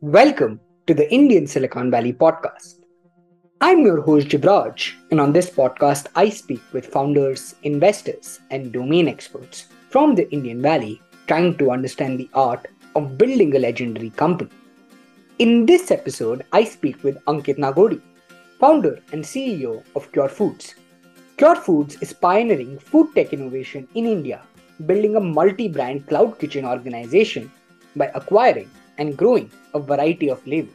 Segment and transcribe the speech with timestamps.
[0.00, 2.84] Welcome to the Indian Silicon Valley podcast.
[3.60, 9.08] I'm your host Jivraj, and on this podcast, I speak with founders, investors, and domain
[9.08, 14.52] experts from the Indian Valley trying to understand the art of building a legendary company.
[15.40, 18.00] In this episode, I speak with Ankit Nagori,
[18.60, 20.76] founder and CEO of Cure Foods.
[21.38, 24.42] Cure Foods is pioneering food tech innovation in India,
[24.86, 27.50] building a multi brand cloud kitchen organization
[27.96, 30.74] by acquiring and growing a variety of labels.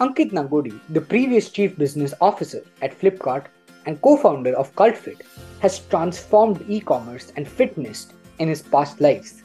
[0.00, 3.46] Ankit Nagori, the previous chief business officer at Flipkart
[3.86, 5.22] and co founder of CultFit,
[5.60, 9.42] has transformed e commerce and fitness in his past lives.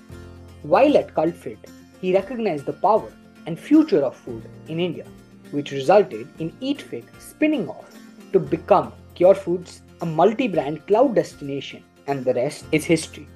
[0.62, 1.58] While at CultFit,
[2.02, 3.12] he recognized the power
[3.46, 5.06] and future of food in India,
[5.52, 7.90] which resulted in EatFit spinning off
[8.32, 13.28] to become Cure Foods, a multi brand cloud destination, and the rest is history.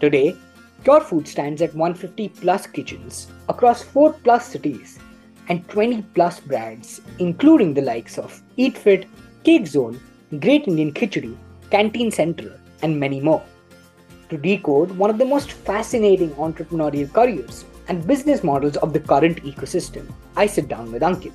[0.00, 0.36] Today,
[0.84, 4.98] Cure Food stands at 150 plus kitchens across 4 plus cities
[5.48, 9.06] and 20 plus brands, including the likes of EatFit,
[9.44, 10.00] Cake Zone,
[10.40, 11.36] Great Indian Khichdi,
[11.70, 13.44] Canteen Central, and many more.
[14.30, 19.42] To decode one of the most fascinating entrepreneurial careers and business models of the current
[19.44, 21.32] ecosystem, I sit down with Ankit.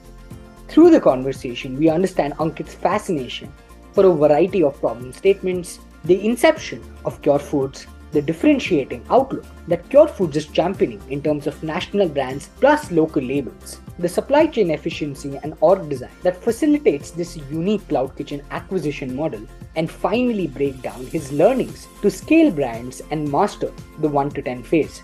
[0.67, 3.53] Through the conversation, we understand Ankit's fascination
[3.93, 7.87] for a variety of problem statements, the inception of Cure Foods,
[8.17, 13.21] the differentiating outlook that Cure Foods is championing in terms of national brands plus local
[13.21, 19.15] labels, the supply chain efficiency and org design that facilitates this unique cloud kitchen acquisition
[19.15, 24.41] model, and finally break down his learnings to scale brands and master the 1 to
[24.41, 25.03] 10 phase.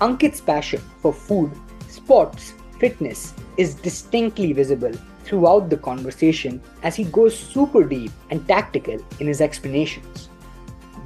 [0.00, 1.52] Ankit's passion for food,
[1.88, 8.98] sports, fitness is distinctly visible throughout the conversation as he goes super deep and tactical
[9.20, 10.28] in his explanations.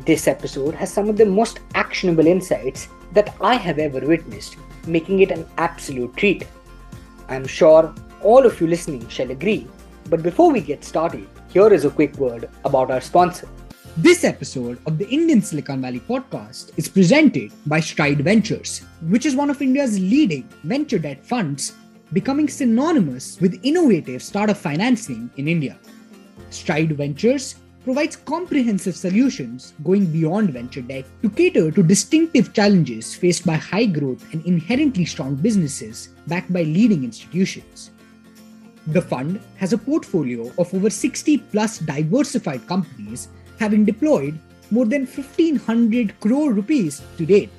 [0.06, 5.18] This episode has some of the most actionable insights that I have ever witnessed, making
[5.18, 6.46] it an absolute treat.
[7.28, 9.66] I'm sure all of you listening shall agree,
[10.08, 13.48] but before we get started, here is a quick word about our sponsor.
[13.96, 19.34] This episode of the Indian Silicon Valley podcast is presented by Stride Ventures, which is
[19.34, 21.72] one of India's leading venture debt funds,
[22.12, 25.76] becoming synonymous with innovative startup financing in India.
[26.50, 33.46] Stride Ventures provides comprehensive solutions going beyond venture debt to cater to distinctive challenges faced
[33.46, 37.92] by high growth and inherently strong businesses backed by leading institutions.
[38.88, 43.28] The fund has a portfolio of over 60 plus diversified companies,
[43.60, 44.36] having deployed
[44.72, 47.50] more than 1500 crore rupees to date.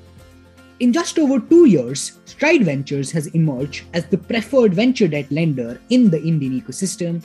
[0.82, 5.80] In just over two years, Stride Ventures has emerged as the preferred venture debt lender
[5.90, 7.24] in the Indian ecosystem.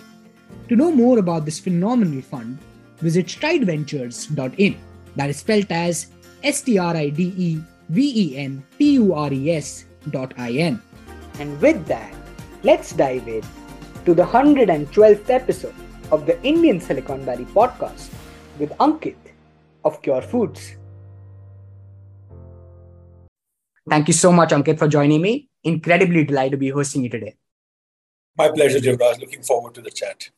[0.68, 2.58] To know more about this phenomenal fund,
[3.02, 4.76] visit strideventures.in.
[5.16, 6.06] That is spelled as
[6.42, 10.32] S T R I D E V E N T U R E S dot
[10.38, 10.80] I N.
[11.38, 12.14] And with that,
[12.62, 13.42] let's dive in
[14.04, 15.74] to the 112th episode
[16.10, 18.10] of the Indian Silicon Valley podcast
[18.58, 19.16] with Ankit
[19.84, 20.76] of Cure Foods.
[23.88, 25.48] Thank you so much, Ankit, for joining me.
[25.64, 27.36] Incredibly delighted to be hosting you today.
[28.36, 29.20] My pleasure, Jivraj.
[29.20, 30.30] Looking forward to the chat.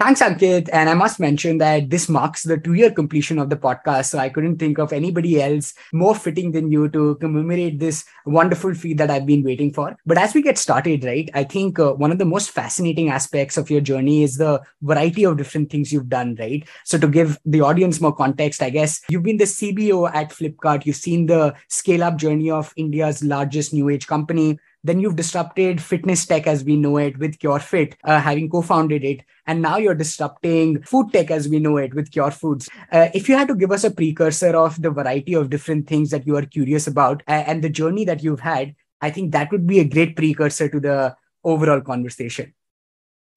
[0.00, 0.68] Thanks, Ankit.
[0.72, 4.06] And I must mention that this marks the two year completion of the podcast.
[4.06, 8.74] So I couldn't think of anybody else more fitting than you to commemorate this wonderful
[8.74, 9.96] feat that I've been waiting for.
[10.04, 13.56] But as we get started, right, I think uh, one of the most fascinating aspects
[13.56, 16.68] of your journey is the variety of different things you've done, right?
[16.84, 20.86] So to give the audience more context, I guess you've been the CBO at Flipkart.
[20.86, 24.58] You've seen the scale up journey of India's largest new age company.
[24.84, 29.22] Then you've disrupted fitness tech as we know it with CureFit, uh, having co-founded it,
[29.46, 32.68] and now you're disrupting food tech as we know it with Cure Foods.
[32.92, 36.10] Uh, if you had to give us a precursor of the variety of different things
[36.10, 39.50] that you are curious about uh, and the journey that you've had, I think that
[39.50, 42.54] would be a great precursor to the overall conversation.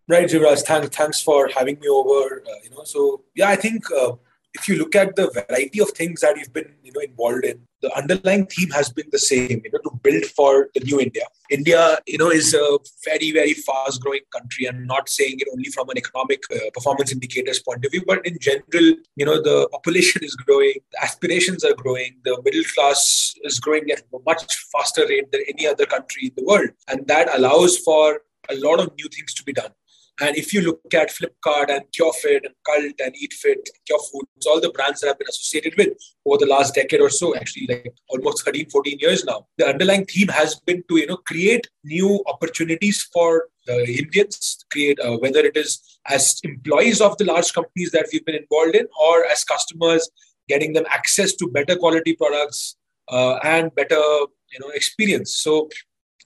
[0.08, 0.62] Right, Jivraj.
[0.64, 2.42] Thanks, thanks for having me over.
[2.46, 4.14] Uh, you know, so yeah, I think uh,
[4.58, 7.58] if you look at the variety of things that you've been you know involved in
[7.84, 11.26] the underlying theme has been the same you know to build for the new india.
[11.58, 11.82] India
[12.12, 12.66] you know is a
[13.08, 14.66] very very fast growing country.
[14.70, 18.26] And not saying it only from an economic uh, performance indicators point of view but
[18.30, 18.88] in general
[19.20, 20.78] you know the population is growing
[21.08, 23.02] aspirations are growing the middle class
[23.50, 24.44] is growing at a much
[24.74, 26.70] faster rate than any other country in the world.
[26.90, 29.74] And that allows for a lot of new things to be done
[30.20, 34.60] and if you look at Flipkart and CureFit and Cult and EatFit, Cure Foods, all
[34.60, 35.90] the brands that I've been associated with
[36.26, 40.06] over the last decade or so, actually like almost 13, 14 years now, the underlying
[40.06, 45.40] theme has been to, you know, create new opportunities for the Indians, create uh, whether
[45.40, 49.44] it is as employees of the large companies that we've been involved in or as
[49.44, 50.10] customers,
[50.48, 52.76] getting them access to better quality products
[53.10, 55.36] uh, and better, you know, experience.
[55.36, 55.70] So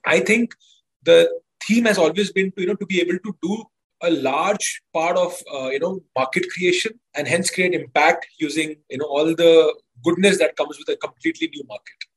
[0.06, 0.54] I think
[1.02, 1.28] the
[1.66, 3.64] theme has always been to you know to be able to do
[4.02, 8.98] a large part of uh, you know market creation and hence create impact using you
[8.98, 12.11] know all the goodness that comes with a completely new market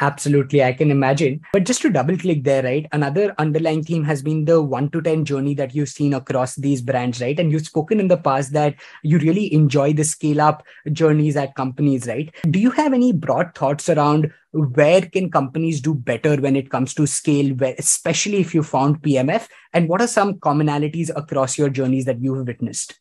[0.00, 1.40] Absolutely, I can imagine.
[1.52, 2.86] But just to double click there, right?
[2.90, 6.82] Another underlying theme has been the one to 10 journey that you've seen across these
[6.82, 7.38] brands, right?
[7.38, 8.74] And you've spoken in the past that
[9.04, 12.34] you really enjoy the scale up journeys at companies, right?
[12.50, 16.92] Do you have any broad thoughts around where can companies do better when it comes
[16.94, 19.46] to scale, especially if you found PMF?
[19.72, 22.98] And what are some commonalities across your journeys that you have witnessed?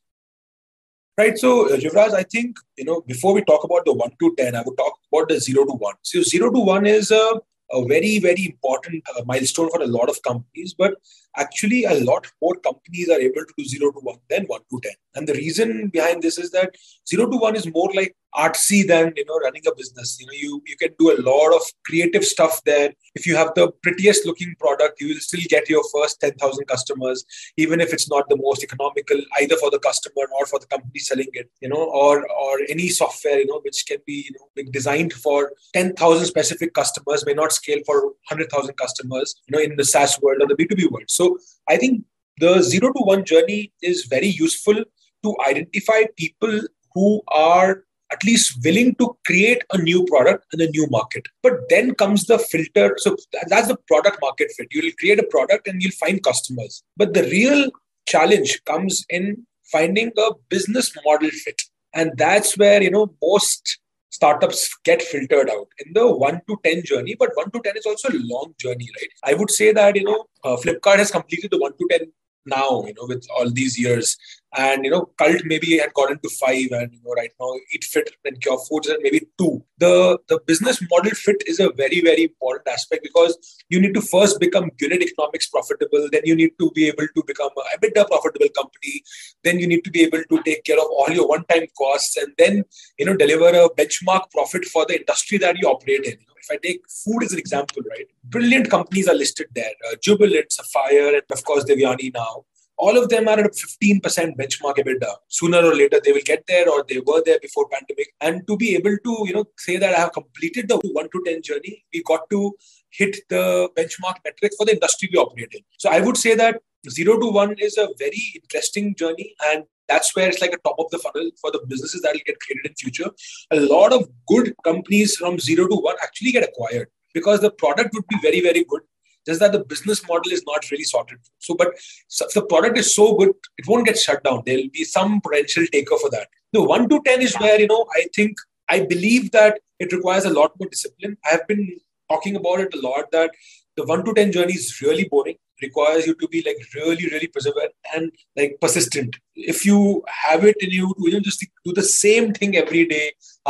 [1.16, 1.38] Right.
[1.38, 4.56] So, uh, Yuvraj, I think, you know, before we talk about the 1 to 10,
[4.56, 5.94] I would talk about the 0 to 1.
[6.02, 7.40] So, 0 to 1 is a,
[7.72, 10.74] a very, very important uh, milestone for a lot of companies.
[10.76, 10.96] But
[11.38, 14.80] actually a lot more companies are able to do 0 to 1 than 1 to
[14.84, 16.76] 10 and the reason behind this is that
[17.08, 20.18] 0 to 1 is more like artsy than you know running a business.
[20.20, 22.94] You know you you can do a lot of creative stuff there.
[23.16, 27.26] If you have the prettiest looking product you will still get your first 10000 customers
[27.58, 31.00] even if it's not the most economical either for the customer or for the company
[31.00, 34.72] selling it you know or or any software you know which can be you know
[34.72, 39.86] designed for 10000 specific customers may not scale for 100000 customers you know in the
[39.86, 41.06] SaaS world or the B2B world.
[41.08, 41.38] So so
[41.70, 42.04] I think
[42.40, 44.84] the zero to one journey is very useful
[45.24, 46.62] to identify people
[46.94, 51.24] who are at least willing to create a new product in a new market.
[51.42, 52.96] But then comes the filter.
[52.98, 53.16] So
[53.50, 54.68] that's the product market fit.
[54.72, 56.84] You'll create a product and you'll find customers.
[56.96, 57.72] But the real
[58.08, 61.62] challenge comes in finding a business model fit.
[61.96, 63.80] And that's where, you know, most
[64.18, 67.88] startups get filtered out in the 1 to 10 journey but 1 to 10 is
[67.92, 69.14] also a long journey right?
[69.32, 72.12] I would say that you know uh, flipkart has completed the 1 to 10
[72.46, 74.18] now you know with all these years.
[74.56, 77.84] And you know cult maybe had gotten to five and you know right now eat
[77.84, 79.64] fit and cure foods and maybe two.
[79.80, 83.38] The the business model fit is a very very important aspect because
[83.70, 86.08] you need to first become unit economics profitable.
[86.12, 89.02] Then you need to be able to become a EBITDA profitable company.
[89.44, 92.16] Then you need to be able to take care of all your one time costs
[92.18, 92.64] and then
[93.00, 96.58] you know deliver a benchmark profit for the industry that you operate in if I
[96.58, 98.08] take food as an example, right?
[98.26, 99.72] Brilliant companies are listed there.
[99.90, 102.46] Uh, Jubilant, Sapphire, and of course Devyani now
[102.78, 104.02] all of them are at a 15%
[104.36, 105.16] benchmark EBITDA.
[105.28, 108.14] Sooner or later, they will get there or they were there before pandemic.
[108.20, 111.24] And to be able to, you know, say that I have completed the 1 to
[111.26, 112.52] 10 journey, we got to
[112.98, 115.62] hit the benchmark metric for the industry we operate in.
[115.78, 120.16] So I would say that 0 to 1 is a very interesting journey and that's
[120.16, 122.66] where it's like a top of the funnel for the businesses that will get created
[122.68, 123.10] in future.
[123.52, 127.94] A lot of good companies from 0 to 1 actually get acquired because the product
[127.94, 128.82] would be very, very good
[129.26, 131.18] just that the business model is not really sorted.
[131.40, 134.44] So, but if the product is so good, it won't get shut down.
[134.46, 136.28] There'll be some potential taker for that.
[136.52, 138.36] The one to 10 is where, you know, I think,
[138.70, 141.18] I believe that it requires a lot more discipline.
[141.26, 141.78] I have been
[142.14, 143.32] talking about it a lot that
[143.78, 147.30] the one to 10 journey is really boring requires you to be like really really
[147.36, 149.16] perseverant and like persistent
[149.54, 149.80] if you
[150.24, 153.06] have it in you to you just do the same thing every day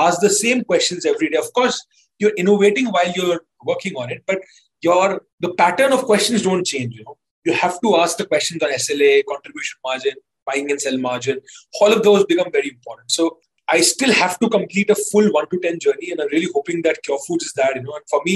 [0.06, 1.80] ask the same questions every day of course
[2.20, 4.40] you're innovating while you're working on it but
[4.84, 6.96] your the pattern of questions don't change.
[6.96, 10.14] You know, you have to ask the questions on SLA, contribution margin,
[10.46, 11.40] buying and sell margin.
[11.82, 13.12] All of those become very important.
[13.12, 13.38] So
[13.76, 16.84] I still have to complete a full one to ten journey, and I'm really hoping
[16.84, 17.76] that Cure Foods is that.
[17.76, 18.36] You know, and for me,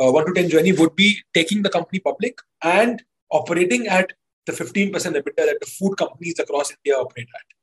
[0.00, 4.12] uh, one to ten journey would be taking the company public and operating at
[4.46, 7.55] the 15% EBITDA that the food companies across India operate at.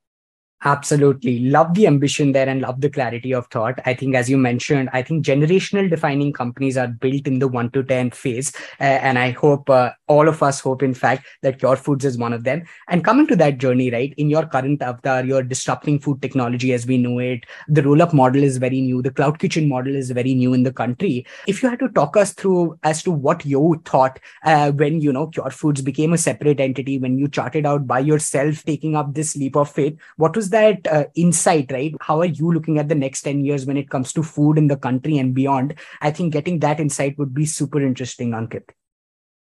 [0.66, 1.40] Absolutely.
[1.40, 3.80] Love the ambition there and love the clarity of thought.
[3.86, 7.70] I think, as you mentioned, I think generational defining companies are built in the one
[7.72, 8.56] to 10 phase.
[8.80, 12.18] Uh, and I hope uh, all of us hope, in fact, that Cure Foods is
[12.18, 12.64] one of them.
[12.88, 16.88] And coming to that journey, right, in your current avatar, you're disrupting food technology as
[16.88, 17.46] we know it.
[17.68, 19.02] The roll up model is very new.
[19.02, 21.26] The cloud kitchen model is very new in the country.
[21.46, 25.12] If you had to talk us through as to what you thought uh, when, you
[25.12, 29.14] know, Cure Foods became a separate entity, when you charted out by yourself taking up
[29.14, 31.94] this leap of faith, what was that uh, insight, right?
[32.02, 34.68] How are you looking at the next 10 years when it comes to food in
[34.68, 35.76] the country and beyond?
[36.02, 38.70] I think getting that insight would be super interesting, Ankit.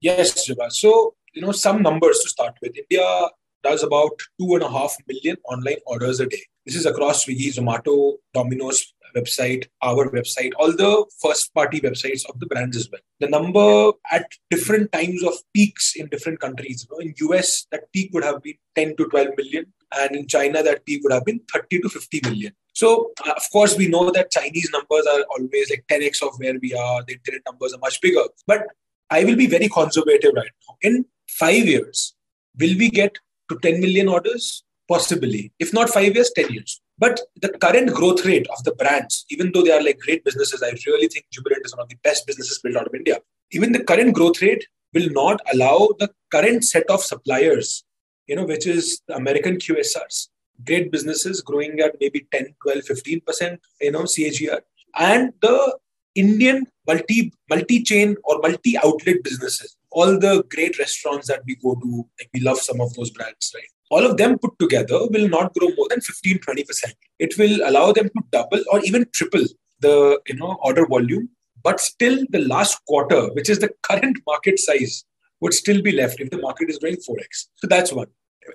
[0.02, 0.50] Yes.
[0.70, 2.76] So, you know, some numbers to start with.
[2.76, 3.30] India
[3.64, 6.42] does about two and a half million online orders a day.
[6.66, 12.40] This is across Swiggy, Zomato, Domino's website, our website, all the first party websites of
[12.40, 13.02] the brands as well.
[13.20, 16.88] The number at different times of peaks in different countries.
[16.90, 19.74] You know, in US, that peak would have been 10 to 12 million.
[19.94, 22.54] And in China, that peak would have been 30 to 50 million.
[22.74, 26.58] So, uh, of course, we know that Chinese numbers are always like 10x of where
[26.62, 27.04] we are.
[27.06, 28.24] The internet numbers are much bigger.
[28.48, 28.64] But
[29.10, 30.78] I will be very conservative right now.
[30.82, 32.16] In five years,
[32.58, 33.18] will we get
[33.50, 34.64] to 10 million orders?
[34.88, 35.52] Possibly.
[35.60, 36.82] If not five years, 10 years.
[37.02, 40.62] But the current growth rate of the brands, even though they are like great businesses,
[40.62, 43.18] I really think Jubilant is one of the best businesses built out of India.
[43.52, 47.84] Even the current growth rate will not allow the current set of suppliers,
[48.28, 50.28] you know, which is the American QSRs,
[50.64, 54.60] great businesses growing at maybe 10, 12, 15%, you know, CAGR,
[54.96, 55.80] and the
[56.14, 61.74] Indian multi multi chain or multi outlet businesses, all the great restaurants that we go
[61.74, 63.71] to, like we love some of those brands, right?
[63.92, 66.94] All of them put together will not grow more than 15, 20%.
[67.20, 69.46] It will allow them to double or even triple
[69.82, 69.96] the
[70.28, 71.30] you know order volume
[71.64, 75.06] but still the last quarter, which is the current market size,
[75.42, 77.48] would still be left if the market is growing 4x.
[77.56, 78.08] So that's one.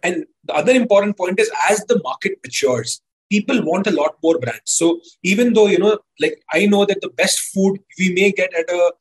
[0.03, 3.01] And the other important point is as the market matures,
[3.31, 4.73] people want a lot more brands.
[4.73, 8.55] So even though, you know, like I know that the best food we may get
[8.55, 8.93] at a,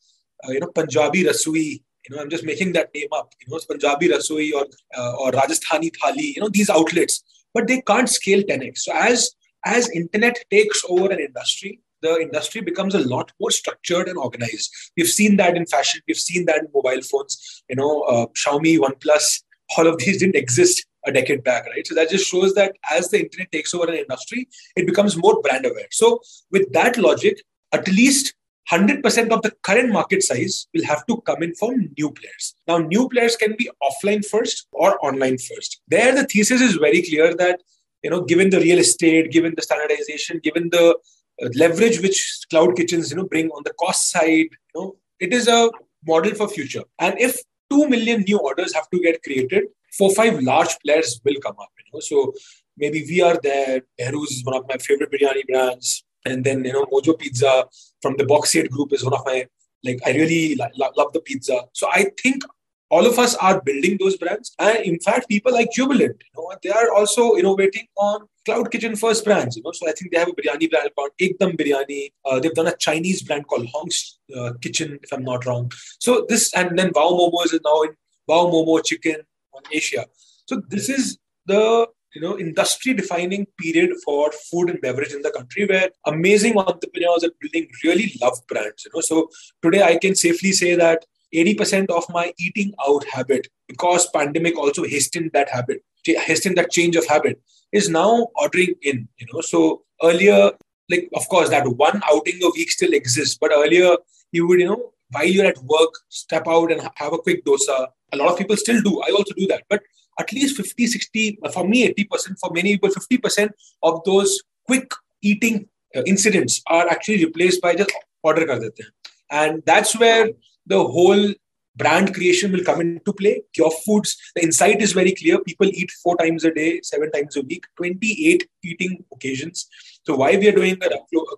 [0.44, 3.58] uh, you know, Punjabi Rasoi, you know, I'm just making that name up, you know,
[3.58, 4.66] it's Punjabi Rasoi or,
[4.98, 8.80] uh, or Rajasthani Thali, you know, these outlets, but they can't scale 10x.
[8.80, 9.32] So as,
[9.66, 14.70] as internet takes over an industry, the industry becomes a lot more structured and organized.
[14.96, 16.02] We've seen that in fashion.
[16.08, 17.64] We've seen that in mobile phones.
[17.70, 19.42] You know, uh, Xiaomi, OnePlus,
[19.78, 21.86] all of these didn't exist a decade back, right?
[21.86, 25.42] So that just shows that as the internet takes over an industry, it becomes more
[25.42, 25.88] brand aware.
[25.92, 26.20] So
[26.52, 28.34] with that logic, at least
[28.72, 32.56] 100% of the current market size will have to come in from new players.
[32.68, 35.82] Now, new players can be offline first or online first.
[35.88, 37.62] There, the thesis is very clear that
[38.04, 40.96] you know, given the real estate, given the standardization, given the
[41.42, 45.34] uh, leverage which cloud kitchens you know bring on the cost side you know it
[45.34, 45.70] is a
[46.08, 49.64] model for future and if 2 million new orders have to get created
[49.98, 52.34] four five large players will come up you know so
[52.78, 56.74] maybe we are there Behrouz is one of my favorite biryani brands and then you
[56.74, 57.66] know mojo pizza
[58.02, 59.46] from the Box8 group is one of my
[59.84, 61.62] like i really lo- love the pizza.
[61.74, 62.44] So i think
[62.90, 64.54] all of us are building those brands.
[64.60, 68.96] And in fact people like jubilant you know they are also innovating on cloud kitchen
[68.96, 69.72] first brands you know?
[69.72, 72.12] So i think they have a biryani brand called ekdam biryani.
[72.24, 75.72] Uh, they've done a chinese brand called hong's uh, kitchen if i'm not wrong.
[76.00, 77.94] So this and then wow momos is now in
[78.28, 79.22] wow momo chicken
[79.54, 80.06] on asia.
[80.48, 85.32] So this is the you know industry defining period for food and beverage in the
[85.32, 89.28] country where amazing entrepreneurs are building really love brands you know so
[89.62, 91.06] today i can safely say that
[91.36, 96.96] 80% of my eating out habit, because pandemic also hastened that habit, hastened that change
[96.96, 97.42] of habit,
[97.72, 99.08] is now ordering in.
[99.18, 100.52] You know, so earlier,
[100.90, 103.98] like of course, that one outing a week still exists, but earlier
[104.32, 107.88] you would, you know, while you're at work, step out and have a quick dosa.
[108.14, 109.02] A lot of people still do.
[109.02, 109.82] I also do that, but
[110.20, 113.50] at least 50, 60, for me, 80%, for many people, 50%
[113.84, 114.90] of those quick
[115.22, 117.92] eating uh, incidents are actually replaced by just
[118.24, 118.86] order kar dete
[119.32, 120.30] And that's where
[120.66, 121.34] the whole
[121.76, 123.42] brand creation will come into play.
[123.58, 125.40] Your foods, the insight is very clear.
[125.40, 129.68] People eat four times a day, seven times a week, 28 eating occasions.
[130.06, 130.90] So why we are doing a,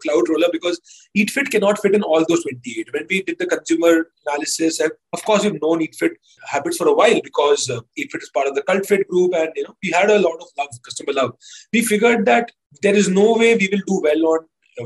[0.04, 0.50] cloud roller?
[0.52, 0.80] Because
[1.18, 2.94] EatFit cannot fit in all those 28.
[2.94, 6.12] When we did the consumer analysis, and of course we've known EatFit
[6.46, 9.64] habits for a while because uh, EatFit is part of the CultFit group, and you
[9.64, 11.36] know we had a lot of love, customer love.
[11.72, 14.40] We figured that there is no way we will do well on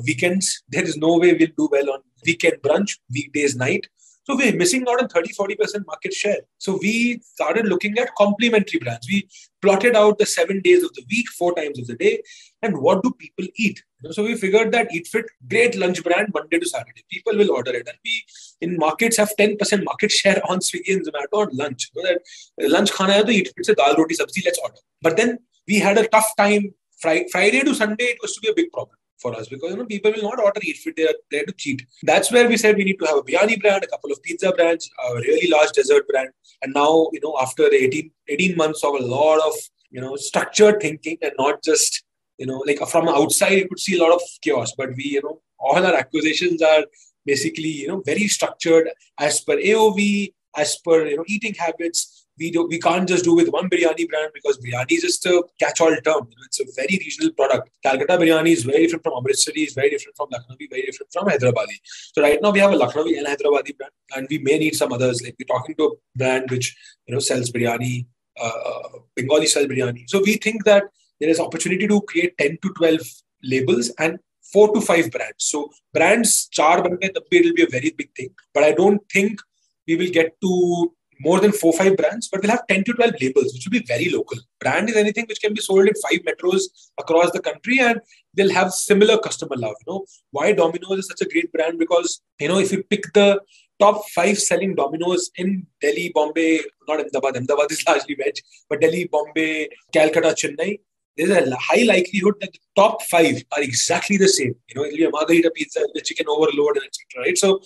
[0.05, 0.63] weekends.
[0.69, 3.87] There is no way we'll do well on weekend brunch, weekdays night.
[4.31, 6.37] So we're missing out on 30 40% market share.
[6.57, 9.05] So we started looking at complementary brands.
[9.09, 9.27] We
[9.61, 12.23] plotted out the seven days of the week, four times of the day,
[12.61, 13.83] and what do people eat.
[14.11, 17.03] So we figured that EatFit, great lunch brand, Monday to Saturday.
[17.11, 17.89] People will order it.
[17.89, 18.23] And we
[18.61, 21.91] in markets have 10% market share on Swiggy and Zomato on lunch.
[21.93, 22.21] So that
[22.63, 24.79] uh, lunch khana hai to EatFit se dal roti sabzi, let's order.
[25.01, 26.73] But then we had a tough time.
[27.01, 29.85] Friday to Sunday, it was to be a big problem for us because you know
[29.85, 31.85] people will not order if they are there to cheat.
[32.03, 34.51] That's where we said we need to have a biryani brand, a couple of pizza
[34.51, 36.29] brands, a really large dessert brand,
[36.61, 39.53] and now you know after 18, 18 months of a lot of
[39.89, 42.03] you know structured thinking and not just
[42.37, 45.21] you know like from outside you could see a lot of chaos, but we you
[45.23, 46.85] know all our acquisitions are
[47.25, 52.51] basically you know very structured as per AOV, as per you know eating habits we
[52.51, 55.95] do we can't just do with one biryani brand because biryani is just a catch-all
[56.03, 56.27] term.
[56.45, 57.69] It's a very regional product.
[57.83, 61.27] Calcutta biryani is very different from Amritsari, is very different from Lucknowi, very different from
[61.27, 61.77] Hyderabadi.
[62.13, 64.91] So right now we have a Lucknowi and Hyderabadi brand, and we may need some
[64.91, 65.21] others.
[65.21, 68.05] Like we're talking to a brand which you know sells biryani,
[68.39, 70.09] uh, uh Bengali style biryani.
[70.09, 70.83] So we think that
[71.19, 73.01] there is opportunity to create 10 to 12
[73.43, 74.19] labels and
[74.51, 75.45] four to five brands.
[75.45, 78.29] So brands, char it will be a very big thing.
[78.53, 79.39] But I don't think
[79.87, 83.13] we will get to more than four five brands, but we'll have 10 to 12
[83.21, 84.37] labels, which will be very local.
[84.59, 86.63] Brand is anything which can be sold in five metros
[86.97, 87.99] across the country and
[88.33, 89.75] they'll have similar customer love.
[89.85, 91.79] You know, why Domino's is such a great brand?
[91.79, 93.41] Because, you know, if you pick the
[93.79, 98.35] top five selling Domino's in Delhi, Bombay, not Ahmedabad, Ahmedabad is largely veg,
[98.69, 100.79] but Delhi, Bombay, Calcutta, Chennai,
[101.17, 104.55] there's a high likelihood that the top five are exactly the same.
[104.69, 107.25] You know, it'll be a margarita pizza, the chicken overload, and etc.
[107.25, 107.37] Right?
[107.37, 107.61] So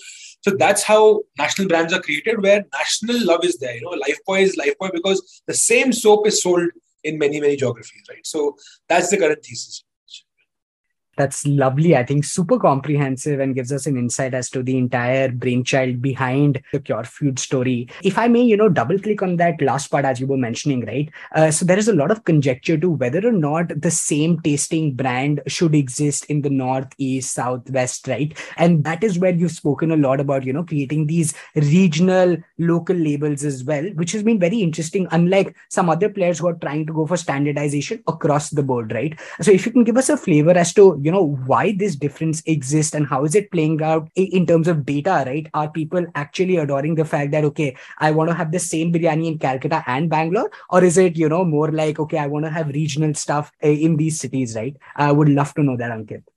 [0.45, 3.73] So that's how national brands are created, where national love is there.
[3.73, 6.69] You know, Lifebuoy is Lifebuoy because the same soap is sold
[7.03, 8.23] in many, many geographies, right?
[8.23, 8.55] So
[8.87, 9.83] that's the current thesis.
[11.17, 11.95] That's lovely.
[11.95, 16.61] I think super comprehensive and gives us an insight as to the entire brainchild behind
[16.73, 17.87] the Cure Food story.
[18.03, 20.85] If I may, you know, double click on that last part as you were mentioning,
[20.85, 21.09] right?
[21.33, 24.93] Uh, so there is a lot of conjecture to whether or not the same tasting
[24.93, 28.37] brand should exist in the north, east, south, west, right?
[28.57, 32.95] And that is where you've spoken a lot about, you know, creating these regional, local
[32.95, 35.07] labels as well, which has been very interesting.
[35.11, 39.17] Unlike some other players who are trying to go for standardization across the board, right?
[39.41, 42.41] So if you can give us a flavor as to you know why this difference
[42.53, 46.57] exists and how is it playing out in terms of data right are people actually
[46.57, 50.09] adoring the fact that okay i want to have the same biryani in calcutta and
[50.09, 53.51] bangalore or is it you know more like okay i want to have regional stuff
[53.61, 56.31] eh, in these cities right i would love to know that ankit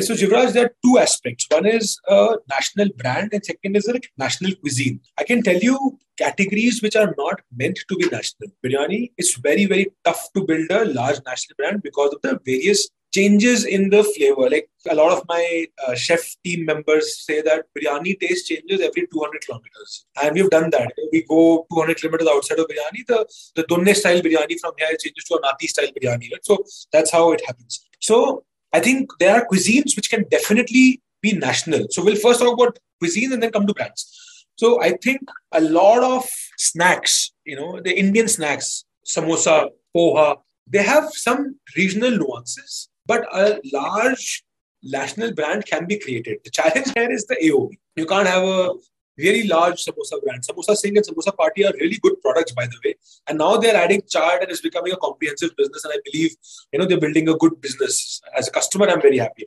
[0.00, 1.46] so Jivraj, there are two aspects.
[1.50, 5.00] One is a national brand, and second is a national cuisine.
[5.18, 8.48] I can tell you categories which are not meant to be national.
[8.64, 12.88] Biryani, it's very very tough to build a large national brand because of the various
[13.12, 14.48] changes in the flavor.
[14.48, 19.06] Like a lot of my uh, chef team members say that biryani taste changes every
[19.06, 20.06] 200 kilometers.
[20.22, 20.92] And we've done that.
[21.12, 23.26] We go 200 kilometers outside of biryani, the,
[23.56, 26.32] the Donne style biryani from here changes to a Nati style biryani.
[26.32, 26.44] Right?
[26.44, 27.84] So that's how it happens.
[28.00, 31.86] So I think there are cuisines which can definitely be national.
[31.90, 34.46] So we'll first talk about cuisines and then come to brands.
[34.56, 35.20] So I think
[35.52, 42.10] a lot of snacks, you know, the Indian snacks, samosa, poha, they have some regional
[42.10, 44.44] nuances but a large
[44.82, 46.38] national brand can be created.
[46.44, 47.78] The challenge here is the AOV.
[47.96, 48.74] You can't have a
[49.18, 50.42] really large samosa brand.
[50.42, 52.94] Samosa Singh and Samosa Party are really good products, by the way.
[53.28, 55.84] And now they're adding chaat and it's becoming a comprehensive business.
[55.84, 56.34] And I believe,
[56.72, 58.20] you know, they're building a good business.
[58.36, 59.44] As a customer, I'm very happy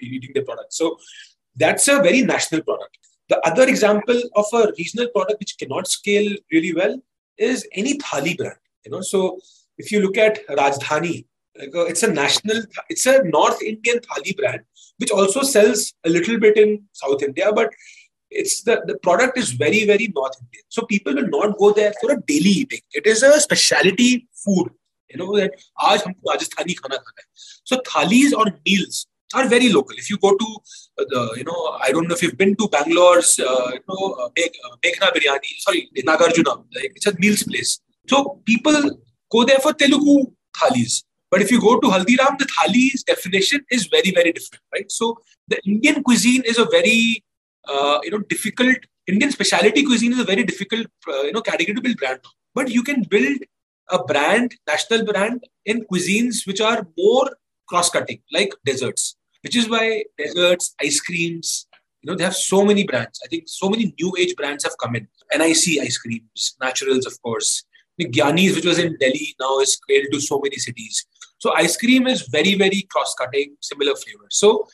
[0.00, 0.74] eating their product.
[0.74, 0.98] So
[1.56, 2.98] that's a very national product.
[3.28, 7.00] The other example of a regional product which cannot scale really well
[7.38, 8.58] is any thali brand.
[8.84, 9.40] You know, so
[9.78, 11.24] if you look at Rajdhani,
[11.58, 14.60] like a, it's a national, it's a North Indian thali brand,
[14.98, 17.70] which also sells a little bit in South India, but
[18.30, 20.64] it's the, the product is very, very North Indian.
[20.68, 22.80] So people will not go there for a daily eating.
[22.92, 24.70] It is a specialty food.
[25.10, 27.26] You know that aaj humko Rajasthani khana khana hai.
[27.64, 29.96] So thalis or meals are very local.
[29.96, 30.56] If you go to
[30.98, 34.12] uh, the, you know, I don't know if you've been to Bangalore's, uh, you know,
[34.20, 34.28] uh,
[34.84, 37.80] Meghna Biryani, sorry, Nagarjuna, like it's a meals place.
[38.08, 38.98] So people
[39.30, 41.04] go there for Telugu thalis.
[41.30, 44.90] But if you go to Haldiram, the thali's definition is very, very different, right?
[44.90, 47.24] So the Indian cuisine is a very,
[47.68, 48.76] uh, you know, difficult.
[49.06, 52.20] Indian specialty cuisine is a very difficult, uh, you know, category to build brand.
[52.54, 53.38] But you can build
[53.90, 57.36] a brand, national brand in cuisines which are more
[57.68, 59.16] cross-cutting, like desserts.
[59.42, 61.66] Which is why desserts, ice creams,
[62.02, 63.20] you know, they have so many brands.
[63.24, 65.08] I think so many new age brands have come in.
[65.36, 67.64] NIC ice creams, naturals, of course.
[68.00, 71.06] Giani's, which was in Delhi, now is scaled to so many cities.
[71.38, 74.30] So ice cream is very, very cross-cutting, similar flavors.
[74.30, 74.66] So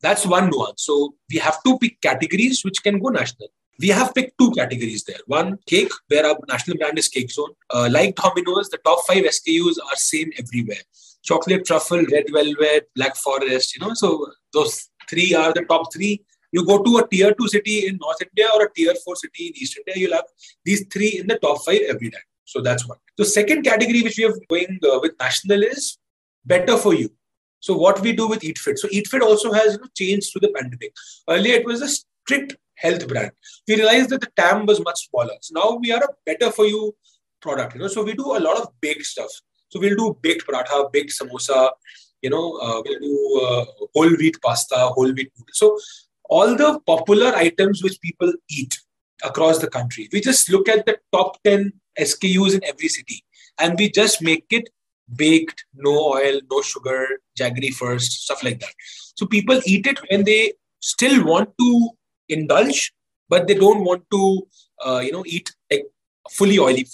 [0.00, 0.84] that's one nuance.
[0.84, 3.48] So we have to pick categories which can go national.
[3.80, 5.18] We have picked two categories there.
[5.26, 7.50] One, cake, where our national brand is Cake Zone.
[7.70, 10.82] Uh, like Domino's, the top five SKUs are same everywhere.
[11.22, 16.24] Chocolate truffle, red velvet, black forest, you know, so those three are the top three.
[16.52, 19.46] You go to a tier two city in North India or a tier four city
[19.46, 20.26] in East India, you'll have
[20.64, 22.22] these three in the top five every time.
[22.44, 22.98] So that's one.
[23.16, 25.96] The second category which we are going uh, with national is
[26.44, 27.10] better for you.
[27.60, 28.78] So what we do with EatFit.
[28.78, 30.92] So EatFit also has you know, changed through the pandemic.
[31.28, 33.30] Earlier it was a strict health brand.
[33.68, 35.34] We realized that the TAM was much smaller.
[35.40, 36.94] So now we are a better for you
[37.40, 37.74] product.
[37.74, 39.30] You know, so we do a lot of baked stuff.
[39.68, 41.70] So we'll do baked paratha, baked samosa.
[42.20, 45.58] You know, uh, we'll do uh, whole wheat pasta, whole wheat noodles.
[45.58, 45.78] So
[46.24, 48.78] all the popular items which people eat
[49.22, 50.08] across the country.
[50.12, 53.24] We just look at the top 10 SKUs in every city
[53.58, 54.68] and we just make it
[55.16, 57.06] baked, no oil, no sugar,
[57.38, 58.74] jaggery first, stuff like that.
[59.14, 61.90] So people eat it when they still want to
[62.28, 62.92] indulge,
[63.28, 64.46] but they don't want to,
[64.84, 65.86] uh, you know, eat like
[66.30, 66.86] fully oily.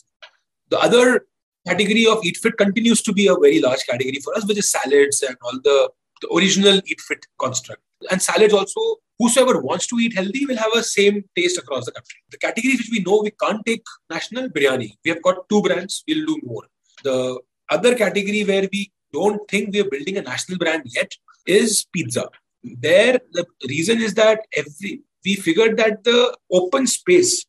[0.70, 1.26] The other
[1.66, 4.70] category of Eat Fit continues to be a very large category for us, which is
[4.70, 5.90] salads and all the,
[6.22, 7.82] the original Eat Fit construct.
[8.10, 8.80] And salads also,
[9.18, 12.18] whosoever wants to eat healthy will have a same taste across the country.
[12.30, 14.92] The categories which we know we can't take national biryani.
[15.04, 16.64] We have got two brands, we'll do more.
[17.02, 21.12] The other category where we don't think we are building a national brand yet
[21.46, 22.28] is pizza.
[22.62, 27.44] There, the reason is that every we figured that the open space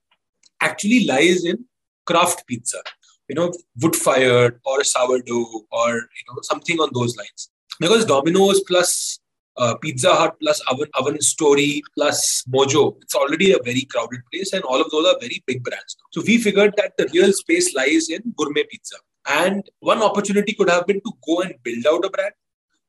[0.62, 1.66] actually lies in
[2.06, 2.82] craft pizza.
[3.28, 7.50] You know, wood fired or sourdough or you know something on those lines.
[7.80, 9.20] Because Domino's plus
[9.58, 14.54] uh, Pizza Hut plus Oven, Oven Story plus Mojo, it's already a very crowded place,
[14.54, 15.96] and all of those are very big brands.
[16.12, 18.96] So we figured that the real space lies in gourmet pizza.
[19.30, 22.34] And one opportunity could have been to go and build out a brand,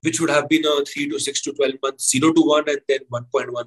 [0.02, 2.80] which would have been a three to six to 12 months, zero to one, and
[2.88, 3.66] then 1.1, 1.2,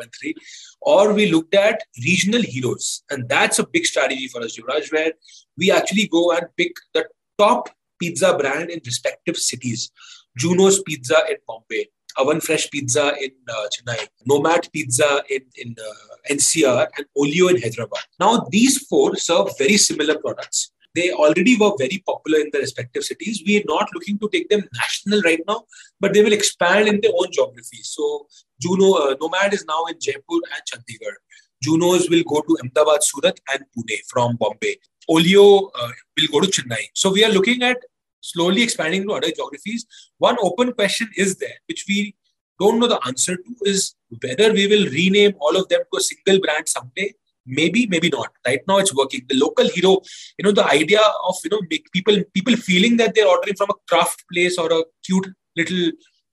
[0.00, 0.34] 1.3.
[0.80, 3.02] Or we looked at regional heroes.
[3.10, 5.12] And that's a big strategy for us, Yuvraj, where
[5.58, 7.06] we actually go and pick the
[7.38, 7.68] top
[8.00, 9.90] pizza brand in respective cities.
[10.38, 16.34] Juno's Pizza in Bombay, Oven Fresh Pizza in uh, Chennai, Nomad Pizza in, in uh,
[16.34, 18.04] NCR, and Olio in Hyderabad.
[18.18, 20.72] Now, these four serve very similar products.
[20.94, 23.42] They already were very popular in the respective cities.
[23.46, 25.64] We are not looking to take them national right now,
[26.00, 27.90] but they will expand in their own geographies.
[27.94, 28.26] So,
[28.60, 31.14] Juno uh, Nomad is now in Jaipur and Chandigarh.
[31.62, 34.76] Junos will go to Ahmedabad, Surat, and Pune from Bombay.
[35.08, 36.86] Olio uh, will go to Chennai.
[36.94, 37.78] So we are looking at
[38.20, 39.86] slowly expanding to other geographies.
[40.18, 42.16] One open question is there, which we
[42.58, 46.00] don't know the answer to, is whether we will rename all of them to a
[46.00, 47.12] single brand someday.
[47.46, 48.32] Maybe, maybe not.
[48.46, 49.22] Right now, it's working.
[49.28, 50.00] The local hero,
[50.38, 53.70] you know, the idea of you know make people people feeling that they're ordering from
[53.70, 55.90] a craft place or a cute little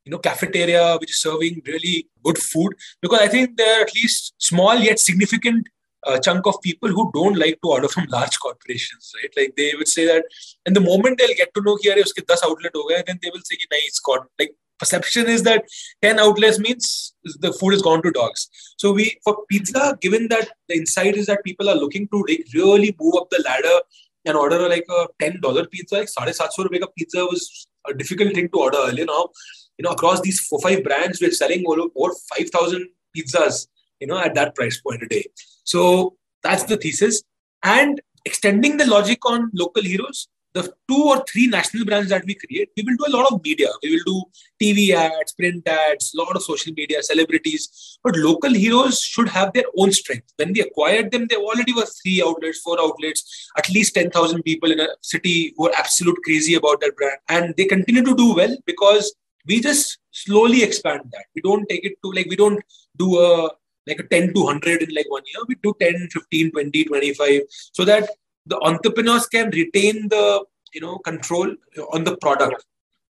[0.08, 3.94] you know cafeteria which is serving really good food because i think there are at
[3.96, 5.68] least small yet significant
[6.08, 9.34] a chunk of people who don't like to order from large corporations, right?
[9.36, 10.24] Like they would say that,
[10.66, 13.32] and the moment they'll get to know here, if uske 10 outlet gaya, then they
[13.34, 15.66] will say, nahi, it's got like perception is that
[16.02, 18.50] 10 outlets means the food is gone to dogs.
[18.78, 22.46] So we for pizza, given that the insight is that people are looking to like
[22.54, 23.80] really move up the ladder
[24.26, 28.50] and order like a ten dollar pizza, like 750 ka pizza was a difficult thing
[28.50, 29.06] to order earlier.
[29.06, 29.30] Now,
[29.78, 33.68] you know, across these four five brands, we're selling over, over five thousand pizzas,
[34.00, 35.26] you know, at that price point a day.
[35.68, 37.24] So that's the thesis.
[37.64, 42.34] And extending the logic on local heroes, the two or three national brands that we
[42.34, 43.68] create, we will do a lot of media.
[43.84, 44.24] We will do
[44.62, 48.00] TV ads, print ads, a lot of social media, celebrities.
[48.02, 50.34] But local heroes should have their own strength.
[50.38, 54.72] When we acquired them, they already were three outlets, four outlets, at least 10,000 people
[54.72, 57.20] in a city who are absolute crazy about that brand.
[57.28, 59.14] And they continue to do well because
[59.46, 61.26] we just slowly expand that.
[61.36, 62.64] We don't take it to like, we don't
[62.98, 63.52] do a
[63.88, 65.44] like a 10 to 100 in like one year.
[65.48, 67.42] We do 10, 15, 20, 25
[67.74, 68.10] so that
[68.46, 71.54] the entrepreneurs can retain the you know control
[71.94, 72.66] on the product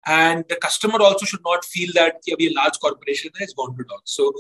[0.05, 3.53] and the customer also should not feel that yeah, we a large corporation that has
[3.53, 4.11] gone to dogs.
[4.11, 4.33] So,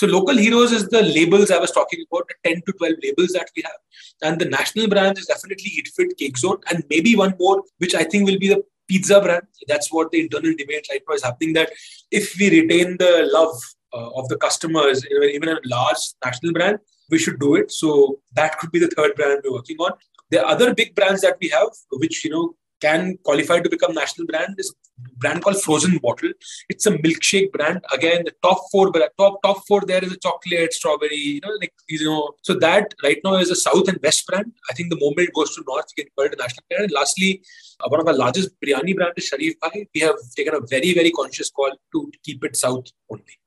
[0.00, 3.32] so local heroes is the labels I was talking about, the 10 to 12 labels
[3.32, 3.76] that we have.
[4.22, 6.58] And the national brand is definitely Eat Fit Cake Zone.
[6.70, 9.46] And maybe one more, which I think will be the pizza brand.
[9.68, 11.70] That's what the internal debate right now is happening that
[12.10, 13.60] if we retain the love
[13.92, 16.78] uh, of the customers, even a large national brand,
[17.10, 17.70] we should do it.
[17.70, 19.92] So that could be the third brand we're working on.
[20.30, 24.26] The other big brands that we have, which you know can qualify to become national
[24.26, 26.30] brand, is a brand called Frozen Bottle.
[26.68, 27.84] It's a milkshake brand.
[27.92, 31.16] Again, the top four, top top four there is a chocolate, strawberry.
[31.16, 32.30] You know, like you know.
[32.42, 34.52] So that right now is a south and west brand.
[34.70, 36.84] I think the moment it goes to north, you can call it a national brand.
[36.84, 37.42] And lastly,
[37.80, 39.86] uh, one of our largest biryani brand is Sharif Bhai.
[39.94, 43.41] We have taken a very very conscious call to keep it south only.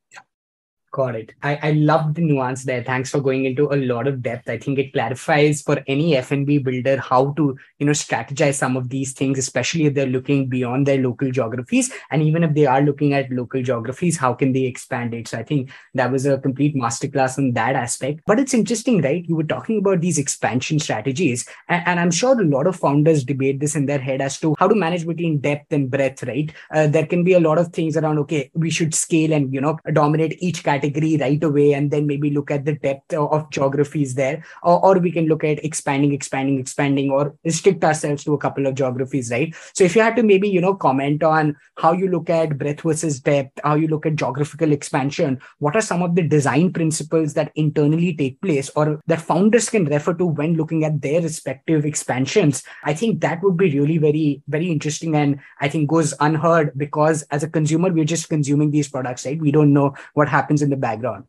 [0.96, 1.34] Got it.
[1.44, 2.82] I, I love the nuance there.
[2.82, 4.50] Thanks for going into a lot of depth.
[4.50, 8.88] I think it clarifies for any F&B builder how to, you know, strategize some of
[8.88, 11.92] these things, especially if they're looking beyond their local geographies.
[12.12, 15.28] And even if they are looking at local geographies, how can they expand it?
[15.28, 18.22] So I think that was a complete masterclass on that aspect.
[18.26, 19.26] But it's interesting, right?
[19.28, 21.46] You were talking about these expansion strategies.
[21.68, 24.56] And, and I'm sure a lot of founders debate this in their head as to
[24.60, 26.54] how to manage between depth and breadth, right?
[26.74, 29.60] Uh, there can be a lot of things around, okay, we should scale and, you
[29.60, 33.50] know, dominate each category category right away and then maybe look at the depth of
[33.50, 34.44] geographies there.
[34.64, 38.66] Or, or we can look at expanding expanding expanding or restrict ourselves to a couple
[38.68, 39.54] of geographies right?
[39.74, 42.82] So if you had to maybe you know comment on how you look at breadth
[42.82, 47.34] versus depth how you look at geographical expansion what are some of the design principles
[47.34, 51.86] that internally take place or that founders can refer to when looking at their respective
[51.86, 52.64] expansions?
[52.84, 57.22] I think that would be really very very interesting and i think goes unheard because
[57.24, 59.40] as a consumer we're just consuming these products right?
[59.40, 61.26] We don't know what happens in the background.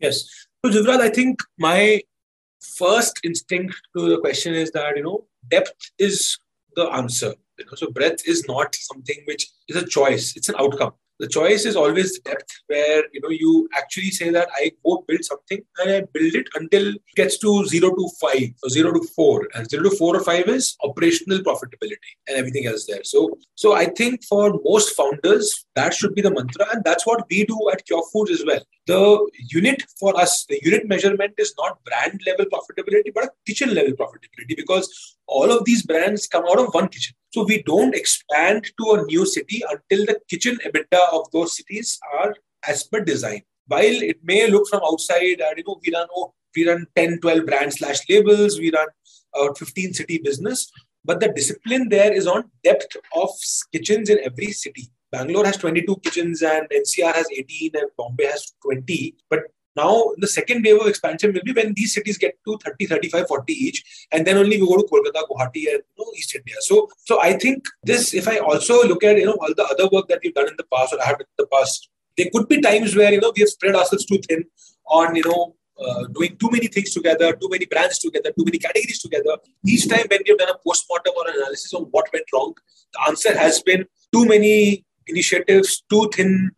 [0.00, 0.28] Yes.
[0.64, 2.02] So, Jivraj, I think my
[2.60, 6.38] first instinct to the question is that, you know, depth is
[6.76, 7.34] the answer.
[7.58, 11.26] You know, so breadth is not something which is a choice, it's an outcome the
[11.26, 15.60] choice is always depth where you know you actually say that i go build something
[15.78, 19.48] and i build it until it gets to 0 to 5 or 0 to 4
[19.54, 23.04] and 0 to 4 or 5 is operational profitability and everything else there.
[23.04, 27.24] So so i think for most founders that should be the mantra and that's what
[27.30, 28.62] we do at Cure Foods as well.
[28.86, 29.02] The
[29.58, 33.92] unit for us the unit measurement is not brand level profitability but a kitchen level
[33.92, 37.14] profitability because all of these brands come out of one kitchen.
[37.30, 41.98] So we don't expand to a new city until the kitchen EBITDA of those cities
[42.18, 42.34] are
[42.66, 43.42] as per design.
[43.66, 47.20] While it may look from outside, and you know, we run oh, we run 10,
[47.20, 48.88] 12 brand slash labels, we run
[49.34, 50.72] a 15 city business,
[51.04, 53.28] but the discipline there is on depth of
[53.72, 54.90] kitchens in every city.
[55.10, 59.14] Bangalore has 22 kitchens and NCR has 18 and Bombay has 20.
[59.30, 59.40] But
[59.78, 63.28] now, the second wave of expansion will be when these cities get to 30, 35,
[63.28, 66.56] 40 each, and then only we go to Kolkata, Guwahati, and you know, East India.
[66.60, 69.88] So, so I think this, if I also look at you know all the other
[69.92, 72.26] work that we've done in the past or I have done in the past, there
[72.34, 74.44] could be times where you know we have spread ourselves too thin
[74.86, 78.58] on you know uh, doing too many things together, too many brands together, too many
[78.58, 79.36] categories together.
[79.64, 82.54] Each time when we have done a post-mortem or analysis on what went wrong,
[82.94, 86.50] the answer has been too many initiatives, too thin,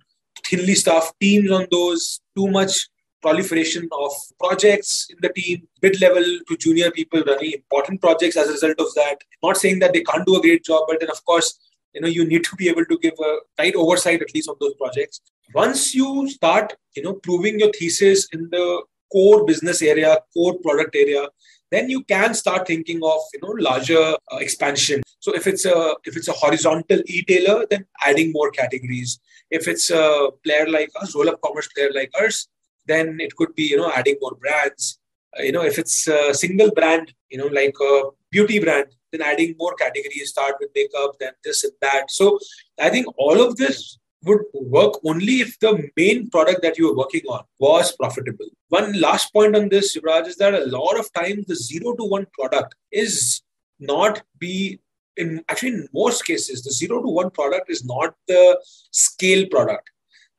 [0.46, 2.88] thinly staffed teams on those, too much
[3.22, 8.48] proliferation of projects in the team, mid level to junior people running important projects as
[8.48, 9.18] a result of that.
[9.42, 11.58] Not saying that they can't do a great job, but then, of course,
[11.94, 14.56] you know, you need to be able to give a tight oversight at least on
[14.60, 15.20] those projects.
[15.54, 20.94] Once you start, you know, proving your thesis in the core business area, core product
[20.94, 21.26] area,
[21.70, 25.94] then you can start thinking of you know larger uh, expansion so if it's a
[26.04, 31.14] if it's a horizontal e-tailer then adding more categories if it's a player like us
[31.14, 32.48] roll up commerce player like us
[32.86, 34.98] then it could be you know adding more brands.
[35.38, 39.22] Uh, you know if it's a single brand you know like a beauty brand then
[39.22, 42.10] adding more categories start with makeup then this and that.
[42.10, 42.38] So
[42.80, 46.96] i think all of this would work only if the main product that you were
[46.96, 48.46] working on was profitable.
[48.68, 52.04] One last point on this, Yuvraj, is that a lot of times the zero to
[52.04, 53.42] one product is
[53.78, 54.80] not be
[55.16, 59.90] in actually in most cases the zero to one product is not the scale product.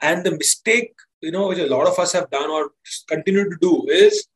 [0.02, 2.72] And the mistake you know, which a lot of us have done or
[3.08, 4.28] continue to do is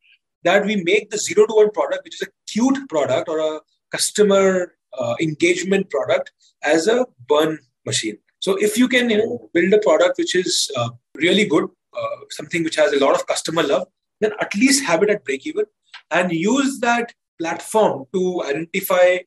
[0.43, 3.59] that we make the zero to one product, which is a cute product or a
[3.91, 6.31] customer uh, engagement product,
[6.63, 8.17] as a burn machine.
[8.39, 11.65] So if you can, you know, build a product which is uh, really good,
[11.97, 13.87] uh, something which has a lot of customer love,
[14.21, 15.65] then at least have it at break even
[16.11, 19.17] and use that platform to identify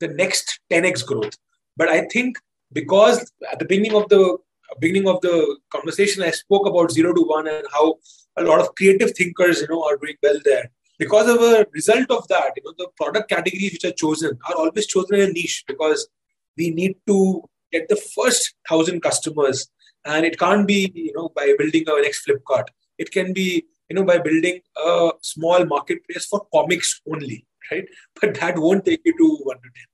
[0.00, 1.36] the next 10x growth.
[1.76, 2.38] But I think
[2.72, 4.38] because at the beginning of the
[4.80, 7.96] beginning of the conversation, I spoke about zero to one and how
[8.36, 10.70] a lot of creative thinkers, you know, are doing well there.
[10.98, 14.54] Because of a result of that, you know, the product categories which are chosen are
[14.56, 16.08] always chosen in a niche because
[16.56, 19.68] we need to get the first thousand customers,
[20.04, 22.66] and it can't be, you know, by building our next Flipkart.
[22.98, 27.86] It can be, you know, by building a small marketplace for comics only, right?
[28.20, 29.91] But that won't take you to one to ten.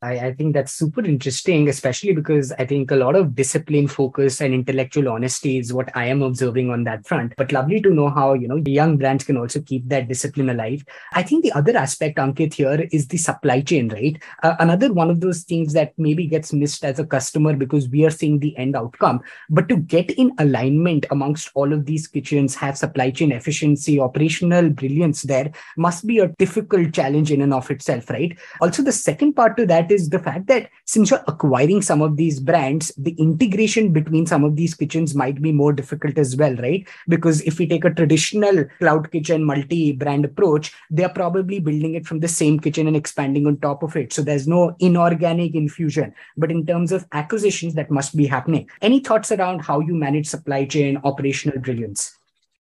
[0.00, 4.40] I, I, think that's super interesting, especially because I think a lot of discipline focus
[4.40, 7.34] and intellectual honesty is what I am observing on that front.
[7.36, 10.84] But lovely to know how, you know, young brands can also keep that discipline alive.
[11.14, 14.22] I think the other aspect, Ankit, here is the supply chain, right?
[14.44, 18.04] Uh, another one of those things that maybe gets missed as a customer because we
[18.04, 19.20] are seeing the end outcome.
[19.50, 24.70] But to get in alignment amongst all of these kitchens, have supply chain efficiency, operational
[24.70, 28.38] brilliance there must be a difficult challenge in and of itself, right?
[28.60, 32.16] Also, the second part to that is the fact that since you're acquiring some of
[32.16, 36.54] these brands, the integration between some of these kitchens might be more difficult as well,
[36.56, 36.86] right?
[37.08, 42.06] Because if we take a traditional cloud kitchen multi brand approach, they're probably building it
[42.06, 44.12] from the same kitchen and expanding on top of it.
[44.12, 46.14] So there's no inorganic infusion.
[46.36, 48.68] But in terms of acquisitions, that must be happening.
[48.80, 52.16] Any thoughts around how you manage supply chain operational brilliance?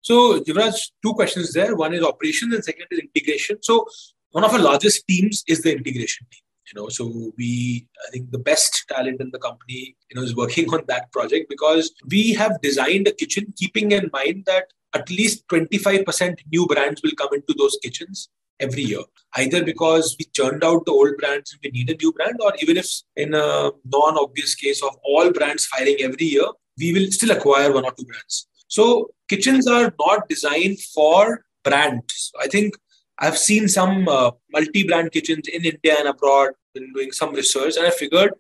[0.03, 1.75] So, Yuvraj, two questions there.
[1.75, 3.59] One is operations and second is integration.
[3.61, 3.87] So,
[4.31, 8.31] one of our largest teams is the integration team you know so we i think
[8.31, 12.33] the best talent in the company you know is working on that project because we
[12.33, 17.29] have designed a kitchen keeping in mind that at least 25% new brands will come
[17.35, 18.29] into those kitchens
[18.61, 19.03] every year
[19.37, 22.53] either because we churned out the old brands and we need a new brand or
[22.63, 26.49] even if in a non-obvious case of all brands firing every year
[26.79, 28.49] we will still acquire one or two brands.
[28.69, 32.77] So kitchens are not designed for brands i think
[33.19, 36.51] I've seen some uh, multi-brand kitchens in India and abroad.
[36.75, 38.33] Been doing some research, and I figured,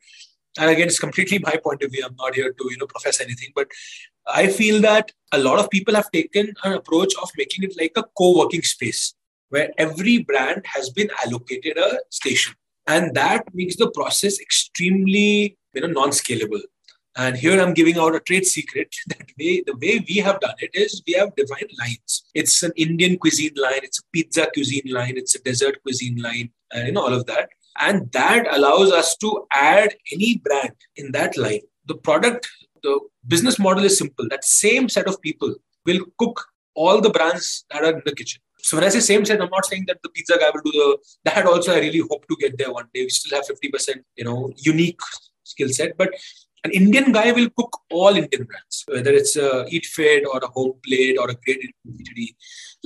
[0.59, 2.05] and again, it's completely my point of view.
[2.07, 3.69] I'm not here to you know profess anything, but
[4.27, 7.93] I feel that a lot of people have taken an approach of making it like
[7.97, 9.15] a co-working space
[9.49, 12.55] where every brand has been allocated a station,
[12.87, 16.63] and that makes the process extremely you know non-scalable.
[17.17, 20.55] And here I'm giving out a trade secret that way, the way we have done
[20.59, 22.25] it is we have defined lines.
[22.35, 26.51] It's an Indian cuisine line, it's a pizza cuisine line, it's a dessert cuisine line,
[26.73, 27.49] and you know, all of that.
[27.79, 31.61] And that allows us to add any brand in that line.
[31.87, 32.49] The product,
[32.83, 34.27] the business model is simple.
[34.29, 38.41] That same set of people will cook all the brands that are in the kitchen.
[38.59, 40.73] So when I say same set, I'm not saying that the pizza guy will do
[40.73, 43.03] the that also I really hope to get there one day.
[43.03, 45.01] We still have 50%, you know, unique
[45.45, 45.97] skill set.
[45.97, 46.15] But
[46.67, 50.51] an Indian guy will cook all Indian brands, whether it's a Eat Fit or a
[50.57, 51.61] home plate or a great
[51.99, 52.29] eatery.